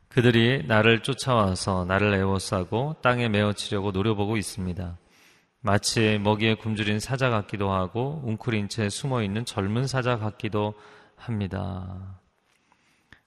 그들이 0.08 0.66
나를 0.66 1.00
쫓아와서 1.00 1.86
나를 1.86 2.12
애워싸고 2.12 2.96
땅에 3.00 3.30
메어치려고 3.30 3.92
노려보고 3.92 4.36
있습니다. 4.36 4.98
마치 5.62 6.18
먹이에 6.22 6.54
굶주린 6.54 7.00
사자 7.00 7.28
같기도 7.28 7.70
하고 7.70 8.22
웅크린 8.24 8.68
채 8.68 8.88
숨어 8.88 9.22
있는 9.22 9.44
젊은 9.44 9.86
사자 9.86 10.18
같기도 10.18 10.74
합니다. 11.16 12.18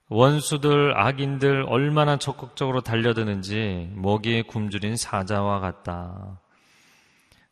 원수들, 0.09 0.97
악인들 0.97 1.65
얼마나 1.67 2.17
적극적으로 2.17 2.81
달려드는지 2.81 3.91
먹이에 3.95 4.43
굶주린 4.43 4.97
사자와 4.97 5.59
같다. 5.59 6.39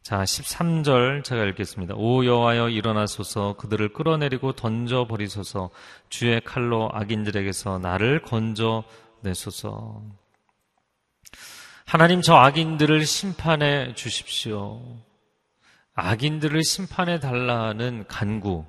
자, 0.02 0.24
13절 0.24 1.24
제가 1.24 1.46
읽겠습니다. 1.46 1.94
오 1.96 2.26
여호와여 2.26 2.70
일어나소서 2.70 3.54
그들을 3.58 3.94
끌어내리고 3.94 4.54
던져 4.54 5.06
버리소서 5.08 5.70
주의 6.10 6.42
칼로 6.42 6.90
악인들에게서 6.92 7.78
나를 7.78 8.24
건져 8.24 8.84
내소서. 9.22 10.02
하나님 11.92 12.22
저 12.22 12.36
악인들을 12.36 13.06
심판해 13.06 13.94
주십시오. 13.96 14.82
악인들을 15.94 16.64
심판해 16.64 17.20
달라는 17.20 18.06
간구. 18.08 18.64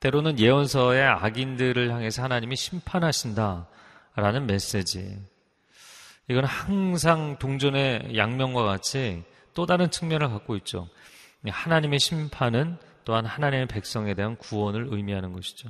때로는 0.00 0.40
예언서의 0.40 1.04
악인들을 1.06 1.92
향해서 1.92 2.24
하나님이 2.24 2.56
심판하신다라는 2.56 4.46
메시지. 4.48 5.20
이건 6.26 6.44
항상 6.44 7.38
동전의 7.38 8.16
양면과 8.16 8.64
같이 8.64 9.22
또 9.54 9.64
다른 9.64 9.88
측면을 9.88 10.28
갖고 10.28 10.56
있죠. 10.56 10.88
하나님의 11.46 12.00
심판은 12.00 12.76
또한 13.04 13.24
하나님의 13.24 13.68
백성에 13.68 14.14
대한 14.14 14.34
구원을 14.34 14.88
의미하는 14.90 15.32
것이죠. 15.32 15.68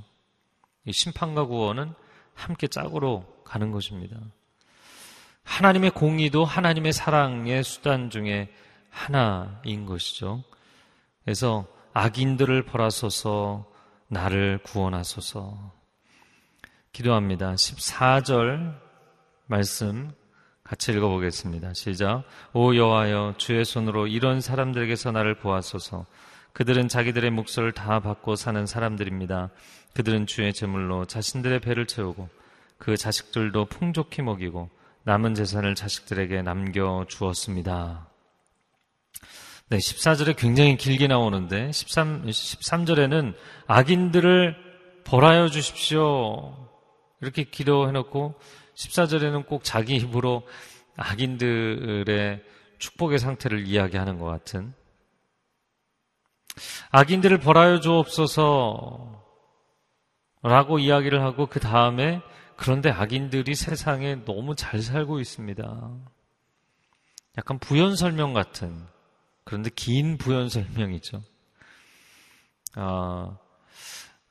이 0.86 0.92
심판과 0.92 1.44
구원은 1.44 1.92
함께 2.32 2.66
짝으로 2.66 3.26
가는 3.44 3.72
것입니다. 3.72 4.16
하나님의 5.44 5.90
공의도 5.90 6.44
하나님의 6.44 6.92
사랑의 6.92 7.62
수단 7.64 8.10
중에 8.10 8.48
하나인 8.90 9.86
것이죠. 9.86 10.42
그래서 11.24 11.66
악인들을 11.94 12.64
벌하소서 12.64 13.66
나를 14.08 14.58
구원하소서 14.62 15.72
기도합니다. 16.92 17.54
14절 17.54 18.78
말씀 19.46 20.12
같이 20.62 20.92
읽어보겠습니다. 20.92 21.74
시작. 21.74 22.24
오 22.52 22.74
여호와여 22.74 23.34
주의 23.36 23.64
손으로 23.64 24.06
이런 24.06 24.40
사람들에게서 24.40 25.12
나를 25.12 25.34
구하소서. 25.36 26.06
그들은 26.52 26.88
자기들의 26.88 27.30
몫을 27.30 27.72
다 27.72 28.00
받고 28.00 28.36
사는 28.36 28.66
사람들입니다. 28.66 29.50
그들은 29.94 30.26
주의 30.26 30.52
제물로 30.52 31.06
자신들의 31.06 31.60
배를 31.60 31.86
채우고 31.86 32.28
그 32.78 32.96
자식들도 32.96 33.66
풍족히 33.66 34.22
먹이고 34.22 34.68
남은 35.04 35.34
재산을 35.34 35.74
자식들에게 35.74 36.42
남겨 36.42 37.04
주었습니다. 37.08 38.08
네, 39.68 39.78
14절에 39.78 40.36
굉장히 40.36 40.76
길게 40.76 41.08
나오는데 41.08 41.72
13, 41.72 42.26
13절에는 42.26 43.34
악인들을 43.66 44.54
벌하여 45.04 45.48
주십시오. 45.48 46.68
이렇게 47.20 47.44
기도해 47.44 47.92
놓고 47.92 48.38
14절에는 48.74 49.46
꼭 49.46 49.64
자기 49.64 49.96
입으로 49.96 50.46
악인들의 50.96 52.42
축복의 52.78 53.18
상태를 53.18 53.66
이야기하는 53.66 54.18
것 54.18 54.26
같은 54.26 54.74
악인들을 56.90 57.38
벌하여 57.38 57.80
주옵소서 57.80 59.24
라고 60.42 60.78
이야기를 60.78 61.22
하고 61.22 61.46
그 61.46 61.60
다음에 61.60 62.20
그런데 62.56 62.90
악인들이 62.90 63.54
세상에 63.54 64.24
너무 64.24 64.54
잘 64.54 64.82
살고 64.82 65.20
있습니다. 65.20 65.90
약간 67.38 67.58
부연 67.58 67.96
설명 67.96 68.32
같은 68.32 68.86
그런데 69.44 69.70
긴 69.74 70.18
부연 70.18 70.48
설명이죠. 70.48 71.22
아, 72.74 73.36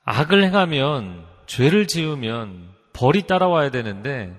악을 0.03 0.43
행하면 0.43 1.25
죄를 1.45 1.87
지으면 1.87 2.73
벌이 2.93 3.27
따라와야 3.27 3.71
되는데 3.71 4.35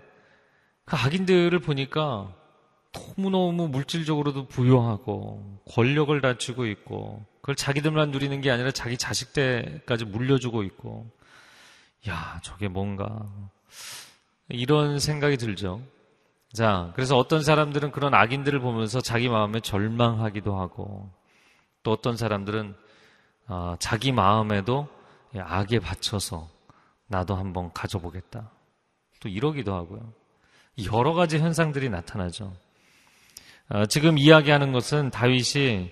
그 0.85 0.97
악인들을 0.97 1.59
보니까 1.61 2.35
너무너무 2.93 3.69
물질적으로도 3.69 4.49
부유하고 4.49 5.61
권력을 5.71 6.21
다치고 6.21 6.67
있고 6.67 7.25
그걸 7.41 7.57
자기들만 7.57 8.11
누리는 8.11 8.41
게 8.41 8.51
아니라 8.51 8.71
자기 8.71 8.97
자식 8.97 9.33
때까지 9.33 10.05
물려주고 10.05 10.63
있고 10.65 11.11
야 12.09 12.41
저게 12.43 12.69
뭔가 12.69 13.27
이런 14.49 14.99
생각이 14.99 15.37
들죠. 15.37 15.81
자, 16.53 16.93
그래서 16.95 17.17
어떤 17.17 17.43
사람들은 17.43 17.93
그런 17.93 18.15
악인들을 18.15 18.61
보면서 18.61 19.01
자기 19.01 19.29
마음에 19.29 19.61
절망하기도 19.61 20.59
하고 20.59 21.11
또 21.83 21.93
어떤 21.93 22.17
사람들은 22.17 22.75
어, 23.49 23.77
자기 23.79 24.13
마음에도 24.13 24.89
악에 25.37 25.79
받쳐서 25.79 26.49
나도 27.07 27.35
한번 27.35 27.73
가져보겠다. 27.73 28.51
또 29.21 29.29
이러기도 29.29 29.75
하고요. 29.75 30.13
여러 30.93 31.13
가지 31.15 31.39
현상들이 31.39 31.89
나타나죠. 31.91 32.53
어, 33.69 33.87
지금 33.87 34.19
이야기하는 34.19 34.73
것은 34.73 35.11
다윗이 35.11 35.91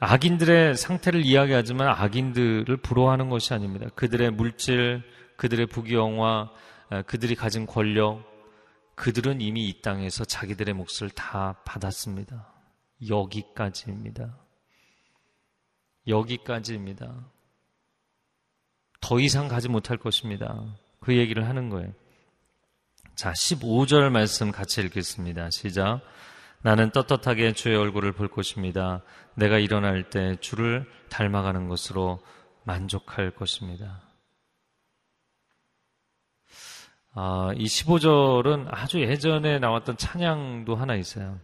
악인들의 0.00 0.76
상태를 0.76 1.24
이야기하지만 1.24 1.88
악인들을 1.88 2.76
부러워하는 2.78 3.28
것이 3.30 3.52
아닙니다. 3.52 3.88
그들의 3.94 4.30
물질, 4.30 5.02
그들의 5.36 5.66
부귀영화, 5.66 6.50
그들이 7.06 7.34
가진 7.34 7.66
권력, 7.66 8.24
그들은 8.94 9.40
이미 9.40 9.68
이 9.68 9.80
땅에서 9.80 10.24
자기들의 10.24 10.74
몫을 10.74 11.10
다 11.14 11.60
받았습니다. 11.64 12.52
여기까지입니다. 13.08 14.36
여기까지입니다. 16.06 17.14
더 19.00 19.20
이상 19.20 19.46
가지 19.48 19.68
못할 19.68 19.96
것입니다. 19.96 20.64
그 21.00 21.16
얘기를 21.16 21.46
하는 21.46 21.68
거예요. 21.68 21.92
자, 23.14 23.32
15절 23.32 24.10
말씀 24.10 24.50
같이 24.50 24.80
읽겠습니다. 24.80 25.50
시작. 25.50 26.00
나는 26.62 26.90
떳떳하게 26.90 27.52
주의 27.52 27.76
얼굴을 27.76 28.12
볼 28.12 28.28
것입니다. 28.28 29.02
내가 29.34 29.58
일어날 29.58 30.10
때 30.10 30.36
주를 30.40 30.90
닮아가는 31.08 31.68
것으로 31.68 32.20
만족할 32.64 33.30
것입니다. 33.30 34.07
아, 37.14 37.52
이 37.56 37.64
15절은 37.64 38.66
아주 38.70 39.00
예전에 39.00 39.58
나왔던 39.58 39.96
찬양도 39.96 40.76
하나 40.76 40.94
있어요. 40.94 41.38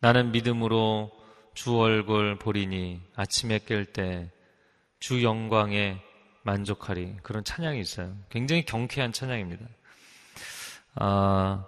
나는 0.00 0.32
믿음으로 0.32 1.10
주 1.54 1.78
얼굴 1.78 2.38
보리니 2.38 3.00
아침에 3.16 3.58
깰 3.58 3.92
때 3.92 4.30
주 5.00 5.22
영광에 5.24 5.98
만족하리. 6.42 7.16
그런 7.22 7.42
찬양이 7.42 7.80
있어요. 7.80 8.14
굉장히 8.28 8.64
경쾌한 8.64 9.12
찬양입니다. 9.12 9.66
아, 10.96 11.66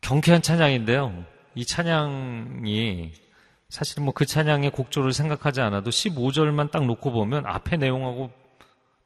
경쾌한 0.00 0.40
찬양인데요. 0.42 1.24
이 1.54 1.66
찬양이 1.66 3.12
사실 3.68 4.02
뭐 4.02 4.12
그 4.14 4.24
찬양의 4.26 4.70
곡조를 4.70 5.12
생각하지 5.12 5.60
않아도 5.60 5.90
15절만 5.90 6.70
딱 6.70 6.84
놓고 6.86 7.12
보면 7.12 7.46
앞에 7.46 7.76
내용하고 7.76 8.30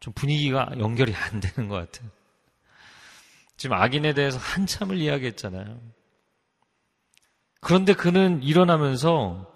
좀 0.01 0.13
분위기가 0.13 0.69
연결이 0.79 1.15
안 1.15 1.41
되는 1.41 1.69
것 1.69 1.77
같아요. 1.77 2.11
지금 3.57 3.77
악인에 3.77 4.15
대해서 4.15 4.39
한참을 4.39 4.99
이야기했잖아요. 4.99 5.81
그런데 7.61 7.95
그는 7.95 8.43
일어나면서 8.43 9.53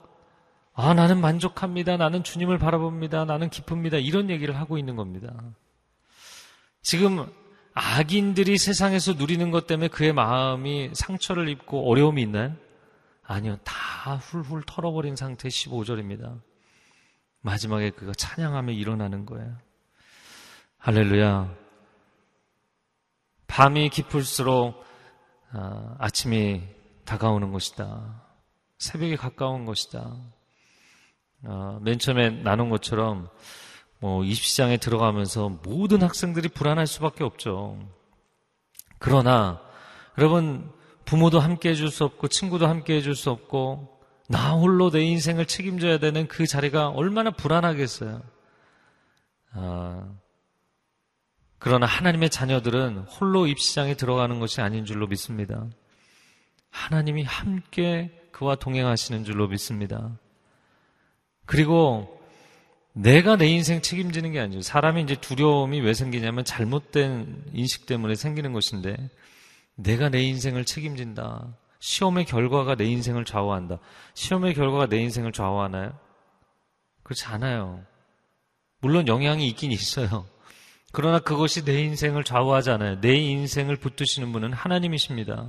아, 0.73 0.95
나는 0.95 1.21
만족합니다. 1.21 1.97
나는 1.97 2.25
주님을 2.25 2.59
바라봅니다. 2.59 3.25
나는 3.25 3.51
기쁩니다. 3.51 3.99
이런 3.99 4.31
얘기를 4.31 4.57
하고 4.57 4.79
있는 4.79 4.97
겁니다. 4.97 5.35
지금 6.83 7.31
악인들이 7.75 8.57
세상에서 8.57 9.13
누리는 9.13 9.51
것 9.51 9.67
때문에 9.67 9.89
그의 9.89 10.13
마음이 10.13 10.91
상처를 10.95 11.49
입고 11.49 11.91
어려움이 11.91 12.23
있나요? 12.23 12.55
아니요. 13.23 13.59
다 13.63 14.17
훌훌 14.17 14.63
털어버린 14.67 15.17
상태 15.17 15.49
15절입니다. 15.49 16.41
마지막에 17.43 17.91
그가 17.91 18.13
찬양하며 18.13 18.73
일어나는 18.73 19.27
거예요. 19.27 19.57
할렐루야. 20.83 21.55
밤이 23.47 23.91
깊을수록 23.91 24.83
아, 25.53 25.95
아침이 25.99 26.63
다가오는 27.05 27.53
것이다. 27.53 28.23
새벽이 28.79 29.17
가까운 29.17 29.67
것이다. 29.67 30.17
아, 31.45 31.79
맨 31.83 31.99
처음에 31.99 32.31
나눈 32.31 32.71
것처럼 32.71 33.29
뭐 33.99 34.25
입시장에 34.25 34.79
들어가면서 34.79 35.51
모든 35.63 36.03
학생들이 36.03 36.49
불안할 36.49 36.87
수밖에 36.87 37.25
없죠. 37.25 37.79
그러나 38.99 39.61
여러분 40.17 40.73
부모도 41.05 41.41
함께 41.41 41.69
해줄 41.69 41.91
수 41.91 42.05
없고 42.05 42.29
친구도 42.29 42.67
함께 42.67 42.97
해줄 42.97 43.15
수 43.15 43.31
없고 43.31 44.01
나 44.31 44.53
홀로 44.53 44.89
내 44.89 45.03
인생을 45.03 45.45
책임져야 45.45 45.99
되는 45.99 46.27
그 46.27 46.47
자리가 46.47 46.89
얼마나 46.89 47.31
불안하겠어요. 47.31 48.23
아, 49.53 50.20
그러나 51.61 51.85
하나님의 51.85 52.31
자녀들은 52.31 53.01
홀로 53.01 53.47
입시장에 53.47 53.95
들어가는 53.95 54.41
것이 54.41 54.63
아닌 54.63 54.87
줄로 54.87 55.07
믿습니다. 55.07 55.67
하나님이 56.71 57.23
함께 57.23 58.11
그와 58.33 58.55
동행하시는 58.55 59.25
줄로 59.25 59.47
믿습니다. 59.47 60.11
그리고 61.45 62.19
내가 62.95 63.37
내 63.37 63.47
인생 63.47 63.83
책임지는 63.83 64.33
게 64.33 64.41
아니죠. 64.41 64.63
사람이 64.63 65.03
이제 65.03 65.15
두려움이 65.17 65.81
왜 65.81 65.93
생기냐면 65.93 66.47
잘못된 66.47 67.45
인식 67.53 67.85
때문에 67.85 68.15
생기는 68.15 68.55
것인데 68.55 68.97
내가 69.75 70.09
내 70.09 70.23
인생을 70.23 70.65
책임진다. 70.65 71.55
시험의 71.79 72.25
결과가 72.25 72.75
내 72.75 72.87
인생을 72.87 73.27
좌우한다. 73.27 73.81
시험의 74.15 74.55
결과가 74.55 74.87
내 74.87 74.97
인생을 74.97 75.33
좌우하나요? 75.33 75.93
그렇지 77.03 77.27
않아요. 77.27 77.85
물론 78.81 79.07
영향이 79.09 79.47
있긴 79.49 79.73
있어요. 79.73 80.27
그러나 80.93 81.19
그것이 81.21 81.65
내 81.65 81.83
인생을 81.83 82.25
좌우하지 82.25 82.71
않아요. 82.71 83.01
내 83.01 83.15
인생을 83.15 83.77
붙드시는 83.77 84.33
분은 84.33 84.53
하나님이십니다. 84.53 85.47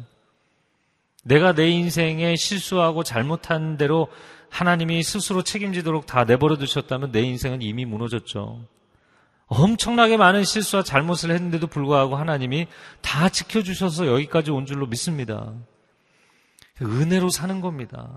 내가 1.24 1.54
내 1.54 1.70
인생에 1.70 2.36
실수하고 2.36 3.04
잘못한 3.04 3.78
대로 3.78 4.08
하나님이 4.50 5.02
스스로 5.02 5.44
책임지도록 5.44 6.06
다 6.06 6.26
내버려 6.26 6.58
두셨다면 6.58 7.12
내 7.12 7.22
인생은 7.22 7.62
이미 7.62 7.86
무너졌죠. 7.86 8.66
엄청나게 9.48 10.18
많은 10.18 10.44
실수와 10.44 10.84
잘못을 10.84 11.32
했는데도 11.32 11.68
불구하고 11.68 12.16
하나님이 12.16 12.68
다 13.02 13.30
지켜주셔서 13.30 14.08
여기까지 14.08 14.52
온 14.52 14.66
줄로 14.66 14.88
믿습니다. 14.88 15.54
은혜로 16.82 17.30
사는 17.30 17.60
겁니다. 17.62 18.10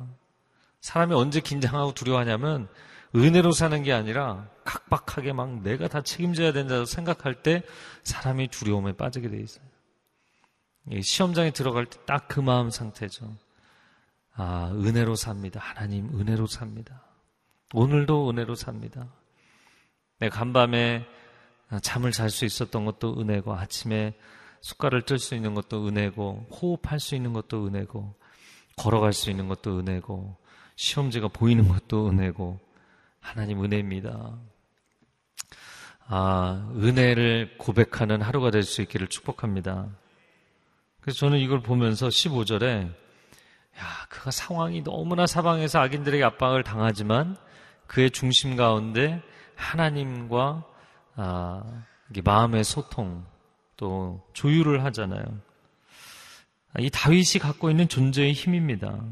사람이 0.80 1.14
언제 1.14 1.40
긴장하고 1.40 1.94
두려워하냐면 1.94 2.68
은혜로 3.14 3.52
사는 3.52 3.82
게 3.82 3.92
아니라 3.92 4.48
각박하게 4.64 5.32
막 5.32 5.62
내가 5.62 5.88
다 5.88 6.00
책임져야 6.02 6.52
된다고 6.52 6.84
생각할 6.84 7.42
때 7.42 7.62
사람이 8.02 8.48
두려움에 8.48 8.92
빠지게 8.92 9.28
돼 9.28 9.38
있어요. 9.38 9.64
시험장에 11.00 11.52
들어갈 11.52 11.86
때 11.86 11.98
딱 12.06 12.26
그 12.28 12.40
마음 12.40 12.70
상태죠. 12.70 13.34
아, 14.36 14.70
은혜로 14.74 15.14
삽니다. 15.14 15.60
하나님 15.62 16.08
은혜로 16.18 16.46
삽니다. 16.46 17.02
오늘도 17.72 18.30
은혜로 18.30 18.54
삽니다. 18.56 19.06
내 20.18 20.28
간밤에 20.28 21.06
잠을 21.82 22.10
잘 22.10 22.30
수 22.30 22.44
있었던 22.44 22.84
것도 22.84 23.20
은혜고 23.20 23.54
아침에 23.54 24.14
숟갈을 24.60 25.02
뜰 25.02 25.18
수 25.18 25.34
있는 25.34 25.54
것도 25.54 25.86
은혜고 25.86 26.48
호흡할 26.50 26.98
수 27.00 27.14
있는 27.14 27.32
것도 27.32 27.66
은혜고 27.66 28.14
걸어갈 28.76 29.12
수 29.12 29.30
있는 29.30 29.46
것도 29.48 29.78
은혜고 29.78 30.36
시험지가 30.76 31.28
보이는 31.28 31.68
것도 31.68 32.08
은혜고 32.08 32.58
하나님 33.24 33.64
은혜입니다. 33.64 34.38
아, 36.06 36.70
은혜를 36.76 37.56
고백하는 37.56 38.20
하루가 38.20 38.50
될 38.50 38.62
수 38.62 38.82
있기를 38.82 39.08
축복합니다. 39.08 39.88
그래서 41.00 41.20
저는 41.20 41.38
이걸 41.38 41.62
보면서 41.62 42.08
15절에 42.08 42.86
야, 42.86 44.06
그가 44.10 44.30
상황이 44.30 44.82
너무나 44.84 45.26
사방에서 45.26 45.80
악인들에게 45.80 46.22
압박을 46.22 46.62
당하지만 46.62 47.36
그의 47.86 48.10
중심 48.10 48.56
가운데 48.56 49.22
하나님과 49.56 50.64
아, 51.16 51.82
마음의 52.22 52.62
소통 52.62 53.24
또 53.78 54.22
조율을 54.34 54.84
하잖아요. 54.84 55.24
이 56.78 56.90
다윗이 56.90 57.40
갖고 57.40 57.70
있는 57.70 57.88
존재의 57.88 58.34
힘입니다. 58.34 59.02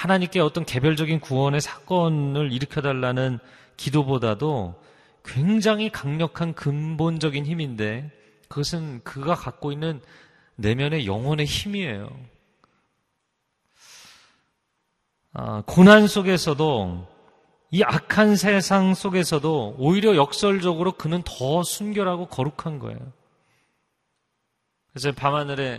하나님께 0.00 0.40
어떤 0.40 0.64
개별적인 0.64 1.20
구원의 1.20 1.60
사건을 1.60 2.52
일으켜달라는 2.52 3.38
기도보다도 3.76 4.82
굉장히 5.22 5.90
강력한 5.90 6.54
근본적인 6.54 7.44
힘인데 7.44 8.10
그것은 8.48 9.04
그가 9.04 9.34
갖고 9.34 9.72
있는 9.72 10.00
내면의 10.56 11.06
영혼의 11.06 11.44
힘이에요. 11.44 12.08
아, 15.34 15.62
고난 15.66 16.06
속에서도 16.06 17.06
이 17.70 17.82
악한 17.82 18.36
세상 18.36 18.94
속에서도 18.94 19.76
오히려 19.78 20.16
역설적으로 20.16 20.92
그는 20.92 21.22
더 21.26 21.62
순결하고 21.62 22.28
거룩한 22.28 22.78
거예요. 22.78 22.98
그래서 24.94 25.12
밤하늘에 25.12 25.78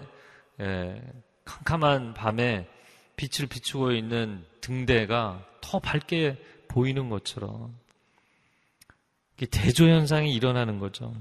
예, 0.59 1.01
캄캄한 1.43 2.13
밤에 2.13 2.67
빛을 3.15 3.47
비추고 3.47 3.91
있는 3.91 4.45
등대가 4.61 5.45
더 5.61 5.79
밝게 5.79 6.37
보이는 6.67 7.09
것처럼 7.09 7.75
대조 9.49 9.87
현상이 9.87 10.33
일어나는 10.33 10.79
거죠. 10.79 11.13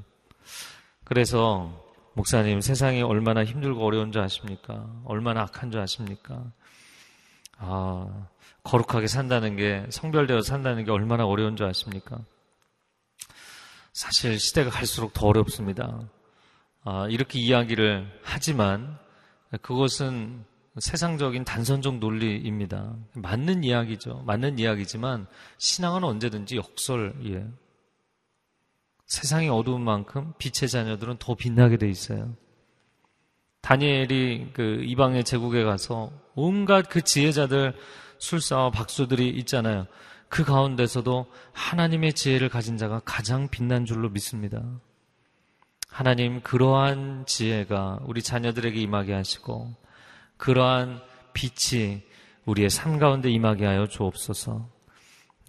그래서 1.04 1.90
목사님 2.14 2.60
세상이 2.60 3.02
얼마나 3.02 3.44
힘들고 3.44 3.84
어려운 3.84 4.12
줄 4.12 4.22
아십니까? 4.22 4.88
얼마나 5.04 5.42
악한 5.42 5.70
줄 5.70 5.80
아십니까? 5.80 6.52
아, 7.56 8.28
거룩하게 8.62 9.06
산다는 9.06 9.56
게, 9.56 9.86
성별되어 9.90 10.42
산다는 10.42 10.84
게 10.84 10.90
얼마나 10.90 11.26
어려운 11.26 11.56
줄 11.56 11.66
아십니까? 11.66 12.18
사실 13.92 14.38
시대가 14.38 14.70
갈수록 14.70 15.12
더 15.12 15.26
어렵습니다. 15.26 16.00
아, 16.84 17.06
이렇게 17.10 17.38
이야기를 17.38 18.20
하지만 18.22 18.98
그것은 19.62 20.44
세상적인 20.78 21.44
단선적 21.44 21.98
논리입니다. 21.98 22.94
맞는 23.14 23.64
이야기죠. 23.64 24.22
맞는 24.26 24.58
이야기지만 24.58 25.26
신앙은 25.58 26.04
언제든지 26.04 26.56
역설이에요. 26.56 27.48
세상이 29.06 29.48
어두운 29.48 29.82
만큼 29.82 30.32
빛의 30.38 30.68
자녀들은 30.70 31.16
더 31.18 31.34
빛나게 31.34 31.76
돼 31.76 31.88
있어요. 31.88 32.36
다니엘이 33.62 34.50
그 34.52 34.82
이방의 34.84 35.24
제국에 35.24 35.64
가서 35.64 36.12
온갖 36.34 36.88
그 36.88 37.02
지혜자들 37.02 37.74
술사와 38.18 38.70
박수들이 38.70 39.28
있잖아요. 39.40 39.86
그 40.28 40.44
가운데서도 40.44 41.26
하나님의 41.52 42.12
지혜를 42.12 42.48
가진 42.48 42.78
자가 42.78 43.00
가장 43.04 43.48
빛난 43.48 43.84
줄로 43.84 44.08
믿습니다. 44.10 44.62
하나님 45.88 46.40
그러한 46.40 47.24
지혜가 47.26 47.98
우리 48.04 48.22
자녀들에게 48.22 48.80
임하게 48.80 49.12
하시고 49.12 49.74
그러한 50.40 51.00
빛이 51.34 52.02
우리의 52.46 52.70
삶 52.70 52.98
가운데 52.98 53.30
임하게 53.30 53.66
하여 53.66 53.86
주옵소서. 53.86 54.66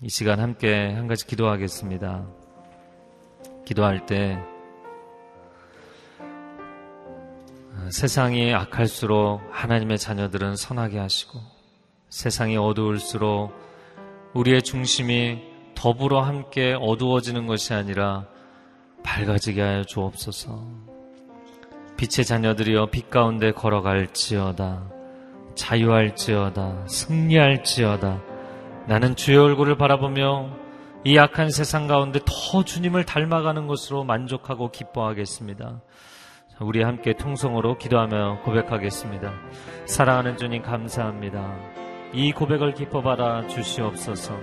이 0.04 0.10
시간 0.10 0.40
함께 0.40 0.92
한 0.94 1.08
가지 1.08 1.26
기도하겠습니다. 1.26 2.28
기도할 3.66 4.06
때 4.06 4.38
세상이 7.90 8.54
악할수록 8.54 9.42
하나님의 9.52 9.98
자녀들은 9.98 10.56
선하게 10.58 11.00
하시고 11.00 11.40
세상이 12.10 12.58
어두울수록 12.58 13.54
우리의 14.34 14.62
중심이 14.62 15.42
더불어 15.74 16.22
함께 16.22 16.76
어두워지는 16.80 17.48
것이 17.48 17.74
아니라 17.74 18.28
밝아지게 19.04 19.62
하여 19.62 19.84
주옵소서. 19.84 20.91
빛의 22.02 22.26
자녀들이여 22.26 22.88
빛 22.88 23.12
가운데 23.12 23.52
걸어갈지어다. 23.52 24.90
자유할지어다. 25.54 26.88
승리할지어다. 26.88 28.24
나는 28.88 29.16
주의 29.16 29.38
얼굴을 29.38 29.78
바라보며 29.78 30.50
이 31.04 31.16
약한 31.16 31.52
세상 31.52 31.86
가운데 31.86 32.20
더 32.26 32.64
주님을 32.64 33.06
닮아가는 33.06 33.68
것으로 33.68 34.04
만족하고 34.04 34.72
기뻐하겠습니다. 34.72 35.80
우리 36.60 36.82
함께 36.82 37.14
통성으로 37.14 37.78
기도하며 37.78 38.40
고백하겠습니다. 38.46 39.32
사랑하는 39.86 40.38
주님 40.38 40.64
감사합니다. 40.64 41.56
이 42.14 42.32
고백을 42.32 42.74
기뻐 42.74 43.04
받아 43.04 43.46
주시옵소서. 43.46 44.40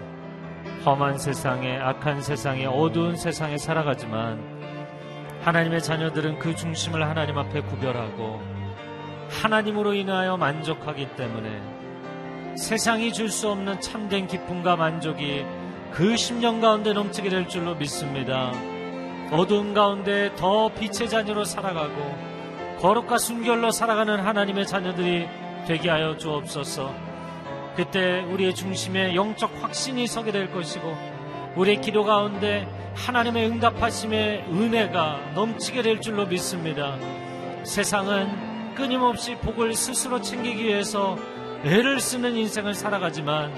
험한 0.87 1.19
세상에 1.19 1.77
악한 1.77 2.23
세상에 2.23 2.67
어두운 2.67 3.17
세상에 3.17 3.59
살아가지만 3.59 4.58
하나님의 5.49 5.83
자녀들은 5.83 6.39
그 6.41 6.55
중심을 6.55 7.09
하나님 7.09 7.39
앞에 7.39 7.63
구별하고 7.63 8.43
하나님으로 9.31 9.95
인하여 9.95 10.37
만족하기 10.37 11.17
때문에 11.17 12.55
세상이 12.55 13.15
줄 13.15 13.31
수 13.31 13.49
없는 13.49 13.81
참된 13.81 14.27
기쁨과 14.27 14.77
만족이 14.77 15.47
그 15.93 16.19
심령 16.19 16.61
가운데 16.61 16.93
넘치게 16.93 17.31
될 17.31 17.49
줄로 17.49 17.75
믿습니다. 17.77 18.53
어두운 19.31 19.73
가운데 19.73 20.31
더 20.37 20.69
빛의 20.69 21.09
자녀로 21.09 21.45
살아가고 21.45 21.97
거룩과 22.81 23.17
순결로 23.17 23.71
살아가는 23.71 24.21
하나님의 24.21 24.67
자녀들이 24.67 25.29
되게 25.67 25.89
하여 25.89 26.19
주옵소서. 26.19 26.95
그때 27.75 28.21
우리의 28.21 28.55
중심에 28.55 29.15
영적 29.15 29.63
확신이 29.63 30.07
서게 30.07 30.31
될 30.31 30.53
것이고 30.53 30.95
우리의 31.57 31.81
기도 31.81 32.05
가운데 32.05 32.69
하나님의 33.07 33.49
응답하심의 33.49 34.45
은혜가 34.51 35.33
넘치게 35.35 35.83
될 35.83 36.01
줄로 36.01 36.27
믿습니다. 36.27 36.99
세상은 37.63 38.75
끊임없이 38.75 39.37
복을 39.37 39.75
스스로 39.75 40.21
챙기기 40.21 40.65
위해서 40.65 41.17
애를 41.65 42.01
쓰는 42.01 42.37
인생을 42.37 42.75
살아가지만 42.75 43.53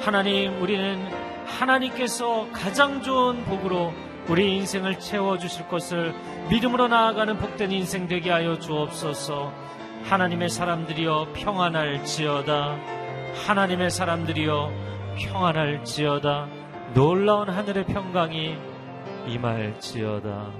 하나님 0.00 0.60
우리는 0.62 1.04
하나님께서 1.46 2.48
가장 2.52 3.02
좋은 3.02 3.44
복으로 3.44 3.92
우리 4.28 4.56
인생을 4.56 4.98
채워주실 4.98 5.68
것을 5.68 6.14
믿음으로 6.48 6.88
나아가는 6.88 7.36
복된 7.38 7.72
인생 7.72 8.06
되게 8.06 8.30
하여 8.30 8.58
주옵소서. 8.58 9.52
하나님의 10.04 10.48
사람들이여 10.48 11.32
평안할 11.34 12.04
지어다. 12.04 12.78
하나님의 13.46 13.90
사람들이여 13.90 14.72
평안할 15.18 15.84
지어다. 15.84 16.48
놀라운 16.94 17.48
하늘의 17.48 17.84
평강이 17.86 18.71
임할지어다 19.28 20.52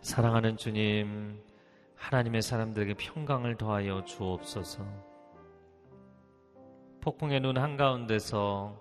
사랑하는 0.00 0.56
주님 0.56 1.40
하나님의 1.96 2.42
사람들에게 2.42 2.94
평강을 2.94 3.56
더하여 3.56 4.04
주옵소서 4.04 4.84
폭풍의 7.00 7.40
눈 7.40 7.58
한가운데서 7.58 8.80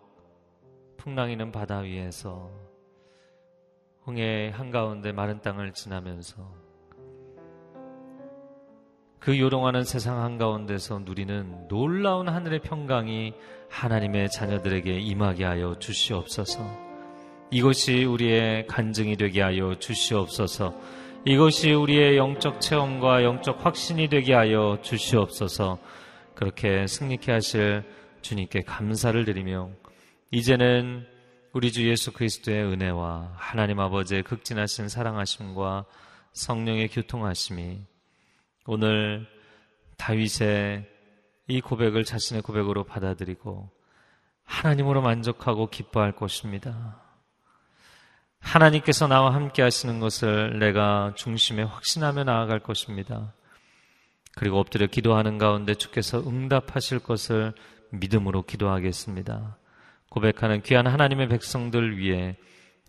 풍랑이는 0.97 1.51
바다 1.51 1.79
위에서 1.79 2.51
홍해 4.05 4.49
한가운데 4.49 5.11
마른 5.11 5.41
땅을 5.41 5.73
지나면서 5.73 6.63
그 9.19 9.39
요동하는 9.39 9.85
세상 9.85 10.21
한가운데서 10.21 10.99
누리는 10.99 11.69
놀라운 11.69 12.27
하늘의 12.27 12.59
평강이 12.59 13.33
하나님의 13.69 14.29
자녀들에게 14.29 14.99
임하게 14.99 15.45
하여 15.45 15.75
주시옵소서. 15.79 16.92
이것이 17.53 18.03
우리의 18.03 18.65
간증이 18.65 19.15
되게 19.15 19.43
하여 19.43 19.77
주시옵소서. 19.77 20.73
이것이 21.23 21.71
우리의 21.71 22.17
영적 22.17 22.59
체험과 22.59 23.23
영적 23.23 23.63
확신이 23.63 24.07
되게 24.07 24.33
하여 24.33 24.79
주시옵소서. 24.81 25.77
그렇게 26.33 26.87
승리케 26.87 27.31
하실 27.31 27.83
주님께 28.23 28.61
감사를 28.61 29.23
드리며 29.23 29.69
이제는 30.31 31.05
우리 31.53 31.71
주 31.71 31.87
예수 31.87 32.11
그리스도의 32.11 32.63
은혜와 32.63 33.33
하나님 33.35 33.79
아버지의 33.79 34.23
극진하신 34.23 34.89
사랑하심과 34.89 35.85
성령의 36.31 36.87
교통하심이 36.87 37.81
오늘 38.65 39.27
다윗의 39.97 40.89
이 41.49 41.61
고백을 41.61 42.03
자신의 42.03 42.41
고백으로 42.41 42.85
받아들이고 42.85 43.69
하나님으로 44.43 45.03
만족하고 45.03 45.69
기뻐할 45.69 46.13
것입니다. 46.13 47.02
하나님께서 48.43 49.07
나와 49.07 49.33
함께 49.33 49.61
하시는 49.61 49.99
것을 49.99 50.59
내가 50.59 51.13
중심에 51.15 51.63
확신하며 51.63 52.25
나아갈 52.25 52.59
것입니다. 52.59 53.33
그리고 54.35 54.59
엎드려 54.59 54.85
기도하는 54.87 55.37
가운데 55.37 55.73
주께서 55.73 56.19
응답하실 56.19 56.99
것을 56.99 57.53
믿음으로 57.91 58.43
기도하겠습니다. 58.43 59.57
고백하는 60.09 60.61
귀한 60.61 60.85
하나님의 60.85 61.29
백성들 61.29 61.97
위해 61.97 62.35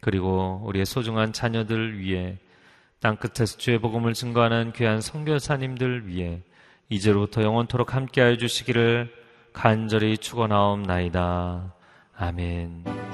그리고 0.00 0.60
우리의 0.64 0.84
소중한 0.84 1.32
자녀들 1.32 1.98
위해 1.98 2.38
땅끝에서 3.00 3.56
주의 3.58 3.78
복음을 3.78 4.12
증거하는 4.12 4.72
귀한 4.72 5.00
성교사님들 5.00 6.08
위해 6.08 6.42
이제로부터 6.88 7.42
영원토록 7.42 7.94
함께하여 7.94 8.36
주시기를 8.36 9.10
간절히 9.52 10.18
축원하옵나이다. 10.18 11.74
아멘. 12.16 13.13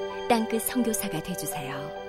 땅끝 0.31 0.61
성교사가 0.61 1.21
되주세요 1.21 2.00